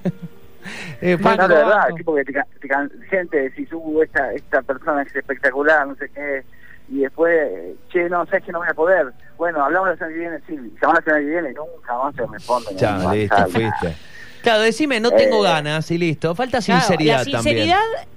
Eh, 1.01 1.19
No, 1.21 1.49
de 1.49 1.55
verdad, 1.57 1.89
tipo 1.97 2.15
que 2.15 2.25
te, 2.25 2.33
te 2.33 2.69
gente 3.11 3.37
decís, 3.37 3.69
uh, 3.73 4.03
esta, 4.03 4.33
esta 4.33 4.63
persona 4.63 5.03
es 5.03 5.15
espectacular, 5.15 5.87
no 5.87 5.95
sé 5.97 6.09
qué, 6.15 6.43
y 6.89 6.99
después, 7.01 7.33
che, 7.93 8.09
no, 8.09 8.25
sabes 8.27 8.45
que 8.45 8.53
no 8.53 8.59
voy 8.61 8.69
a 8.69 8.75
poder. 8.75 9.13
Bueno, 9.37 9.65
hablamos 9.65 9.89
la 9.89 9.97
semana 9.97 10.13
que 10.15 10.21
viene, 10.21 10.39
sí, 10.47 10.75
jamás 10.81 10.99
la 10.99 11.03
semana 11.05 11.21
que 11.25 11.31
viene, 11.31 11.49
nunca 11.53 11.99
más 12.03 12.15
se 12.15 12.27
responden. 12.27 12.77
Ya, 12.77 12.99
no, 12.99 13.15
listo, 13.15 13.37
sale. 13.37 13.51
fuiste. 13.53 13.97
Claro, 14.43 14.61
decime, 14.63 15.01
no 15.01 15.11
tengo 15.11 15.45
Eh, 15.45 15.49
ganas 15.49 15.91
y 15.91 15.99
listo. 15.99 16.35
Falta 16.35 16.61
Claro, 16.61 16.81
sinceridad, 16.83 17.19
la 17.19 17.25
sinceridad, 17.25 17.77
también. 17.79 18.09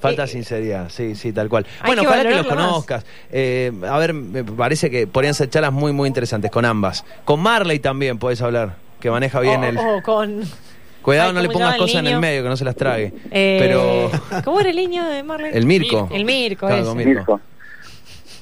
Falta 0.00 0.24
eh, 0.24 0.28
sinceridad, 0.28 0.88
sí, 0.90 1.14
sí, 1.16 1.32
tal 1.32 1.48
cual. 1.48 1.66
hay 1.80 1.86
Bueno, 1.88 2.02
que 2.02 2.08
ojalá 2.08 2.22
que 2.28 2.34
los 2.36 2.46
conozcas. 2.46 3.04
Eh, 3.32 3.72
a 3.88 3.98
ver, 3.98 4.12
me 4.14 4.44
parece 4.44 4.88
que 4.90 5.06
podrían 5.06 5.34
ser 5.34 5.50
charlas 5.50 5.72
muy, 5.72 5.92
muy 5.92 6.06
interesantes 6.06 6.50
con 6.50 6.64
ambas. 6.64 7.04
Con 7.24 7.40
Marley 7.40 7.78
también 7.80 8.18
podés 8.18 8.40
hablar, 8.42 8.76
que 9.00 9.10
maneja 9.10 9.40
bien 9.40 9.64
o- 9.64 9.66
el... 9.66 9.78
o 9.78 10.02
con... 10.02 10.42
Cuidado, 11.02 11.30
Ay, 11.30 11.34
no 11.34 11.40
le 11.42 11.48
¿cómo 11.48 11.58
pongas 11.58 11.76
cosas 11.76 11.96
en 12.00 12.06
el 12.06 12.18
medio, 12.18 12.42
que 12.42 12.48
no 12.48 12.56
se 12.56 12.64
las 12.64 12.76
trague. 12.76 13.12
eh, 13.30 13.56
Pero... 13.60 14.42
¿Cómo 14.44 14.60
era 14.60 14.70
el 14.70 14.76
niño 14.76 15.04
de 15.06 15.22
Marley? 15.22 15.50
El 15.52 15.66
Mirko. 15.66 16.08
El 16.12 16.24
Mirko, 16.24 16.66
Claro, 16.66 16.82
ese. 16.82 16.94
Mirko. 16.94 17.40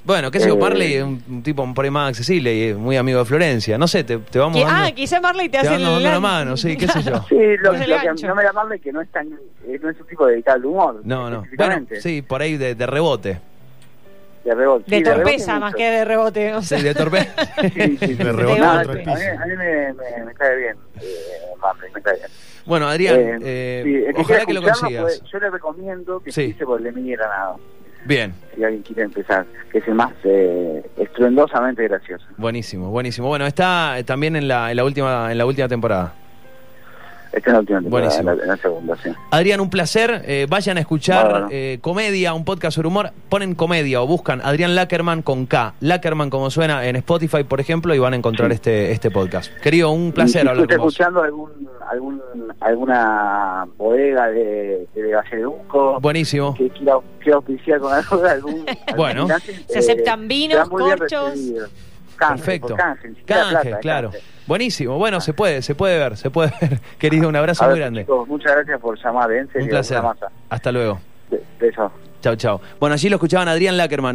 Bueno, 0.05 0.31
qué 0.33 0.41
sé 0.41 0.49
yo, 0.49 0.55
Eh, 0.55 0.59
Marley 0.59 0.95
es 0.95 1.03
un, 1.05 1.23
un 1.29 1.43
tipo 1.45 1.73
por 1.75 1.85
ahí 1.85 1.91
más 1.91 2.09
accesible 2.09 2.53
y 2.55 2.63
es 2.71 2.77
muy 2.77 2.97
amigo 2.97 3.21
de 3.21 3.25
Florencia. 3.25 3.79
No 3.79 3.87
sé, 3.87 4.03
te, 4.03 4.19
te 4.19 4.39
vamos 4.39 4.57
Que- 4.59 4.65
dando... 4.65 4.87
ah, 4.89 4.91
quizá 4.93 5.21
Marley 5.21 5.49
te, 5.49 5.53
te 5.53 5.59
hace 5.59 5.77
el... 5.77 5.83
dando 5.83 6.01
una 6.01 6.19
mano, 6.21 6.57
sí, 6.57 6.77
qué 6.77 6.89
sé 6.89 7.03
yo. 7.05 7.25
Sí, 7.29 7.37
lo, 7.61 7.73
el 7.73 7.85
que 8.17 8.27
no 8.27 8.35
me 8.35 8.43
da 8.43 8.53
mal 8.53 8.73
es 8.73 8.81
que 8.81 8.93
no 8.93 9.01
es 9.01 9.09
tan, 9.11 9.29
eh, 9.65 9.79
no 9.81 9.91
es 9.91 10.01
un 10.01 10.07
tipo 10.09 10.27
dedicado 10.27 10.57
al 10.57 10.65
humor. 10.67 11.01
No, 11.05 11.31
no. 11.31 11.45
Bueno, 11.57 11.87
sí, 12.01 12.23
por 12.23 12.43
ahí 12.43 12.57
de, 12.57 12.75
de 12.75 12.87
rebote. 12.87 13.39
De 14.45 14.55
rebote. 14.57 14.91
De 14.91 14.97
sí, 14.97 15.03
torpeza 15.05 15.53
más 15.61 15.71
mucho. 15.71 15.77
que 15.77 15.89
de 15.91 16.05
rebote. 16.05 16.53
O 16.55 16.63
sea. 16.63 16.79
Sí, 16.79 16.85
de 16.85 16.95
torpe. 16.97 17.19
Sí, 17.73 17.97
sí. 18.01 18.15
De 18.15 18.33
rebote 18.33 18.59
No, 18.59 18.73
a 18.73 18.83
el 18.83 18.89
mí, 18.89 19.05
a 19.05 19.47
mí 19.47 19.57
me, 19.57 19.93
me, 19.93 20.25
me 20.27 20.35
cae 20.35 20.57
bien, 20.57 20.77
eh, 21.01 21.05
Marley, 21.61 21.93
me 21.95 22.03
cae 22.03 22.15
bien. 22.17 22.27
Bueno, 22.67 22.89
Adrián, 22.89 23.17
Eh, 23.21 23.39
eh, 23.45 23.83
sí, 23.85 23.95
el 24.09 24.17
ojalá 24.17 24.45
que 24.47 24.53
lo 24.53 24.63
consigas. 24.63 25.03
pues, 25.03 25.23
yo 25.33 25.39
le 25.39 25.49
recomiendo 25.51 26.19
que 26.21 26.33
Sí. 26.33 26.41
empiece 26.43 26.65
por 26.65 26.81
el 26.81 26.87
Emilio 26.89 27.19
Granado, 27.19 27.61
Bien, 28.05 28.33
si 28.55 28.65
alguien 28.65 28.83
quiere 28.83 29.03
empezar, 29.03 29.47
que 29.71 29.79
es 29.79 29.89
el 29.89 29.95
más 29.95 30.13
eh, 30.25 30.83
estruendosamente 30.97 31.85
gracioso. 31.85 32.25
buenísimo, 32.37 32.91
buenísimo. 32.91 33.29
Bueno, 33.29 33.47
está 33.47 33.99
eh, 33.99 34.05
también 34.05 34.37
en 34.37 34.49
la, 34.49 34.71
en 34.71 34.77
la 34.77 34.85
última 34.85 35.31
en 35.31 35.39
la 35.39 35.47
última 35.47 35.69
temporada. 35.69 36.15
Este 37.33 37.49
es 37.49 37.53
la 37.55 37.61
última 37.61 37.81
temporada, 37.81 38.09
Buenísimo. 38.11 38.31
en 38.31 38.37
la, 38.37 38.43
en 38.43 38.49
la 38.51 38.57
segunda, 38.59 38.97
sí. 39.03 39.11
Adrián, 39.31 39.61
un 39.61 39.71
placer. 39.71 40.23
Eh, 40.27 40.47
vayan 40.51 40.77
a 40.77 40.81
escuchar 40.81 41.47
eh, 41.51 41.79
Comedia, 41.81 42.35
un 42.35 42.45
podcast 42.45 42.75
sobre 42.75 42.89
humor. 42.89 43.11
Ponen 43.31 43.55
Comedia 43.55 44.03
o 44.03 44.07
buscan 44.07 44.41
Adrián 44.45 44.75
Lackerman 44.75 45.23
con 45.23 45.47
K. 45.47 45.75
Lackerman 45.81 46.29
como 46.29 46.51
suena 46.51 46.87
en 46.87 46.97
Spotify, 46.97 47.45
por 47.45 47.59
ejemplo, 47.61 47.95
y 47.95 47.99
van 47.99 48.13
a 48.13 48.17
encontrar 48.17 48.51
Sí. 48.51 48.55
este, 48.57 48.93
este 48.93 49.11
podcast. 49.11 49.51
Querido, 49.63 49.91
un 49.91 50.13
placer 50.13 50.45
Y 50.45 50.49
hablar 50.49 50.67
con 50.69 50.77
vos. 50.77 50.93
escuchando 50.93 51.23
algún, 51.23 51.51
algún, 51.91 52.23
alguna 52.61 53.67
bodega 53.79 54.27
de, 54.29 54.87
de 54.95 55.15
Valleduco, 55.15 56.01
Buenísimo. 56.01 56.55
que 56.55 56.69
quiera, 56.71 56.97
quiera 57.21 57.37
auspiciar 57.37 57.81
con 57.81 57.93
algo 57.93 58.17
de 58.19 58.31
algún... 58.31 58.53
algún 58.87 58.97
Bueno. 58.97 59.21
gimnasio, 59.23 59.55
Se 59.69 59.79
aceptan 59.79 60.29
vinos, 60.29 60.71
muy 60.71 60.85
bien 60.85 60.99
corchos. 60.99 61.31
recibido. 61.31 61.67
Canje, 62.17 62.37
Perfecto. 62.37 62.77
Canje, 62.77 63.77
claro. 63.81 64.11
canje. 64.11 64.25
Buenísimo. 64.47 64.99
Bueno, 64.99 65.21
se 65.21 65.33
puede, 65.33 65.63
se 65.63 65.75
puede 65.75 65.99
ver, 65.99 66.17
se 66.17 66.31
puede 66.31 66.53
ver. 66.61 66.81
Querido, 66.99 67.29
un 67.29 67.37
abrazo 67.37 67.65
muy 67.69 67.79
grande. 67.79 68.03
chicos, 68.03 68.29
muchas 68.29 68.53
gracias 68.53 68.81
por 68.81 68.99
llamar, 69.03 69.31
¿eh? 69.33 69.39
en 69.39 69.47
serio, 69.49 69.63
Un 69.65 69.69
placer. 69.71 70.03
Hasta 70.49 70.73
luego. 70.73 71.01
Besos. 71.59 71.93
Chau, 72.21 72.37
chau. 72.37 72.61
Bueno, 72.79 72.95
allí 72.95 73.09
lo 73.09 73.17
escuchaban 73.17 73.49
Adrián 73.49 73.77
Lackerman. 73.77 74.11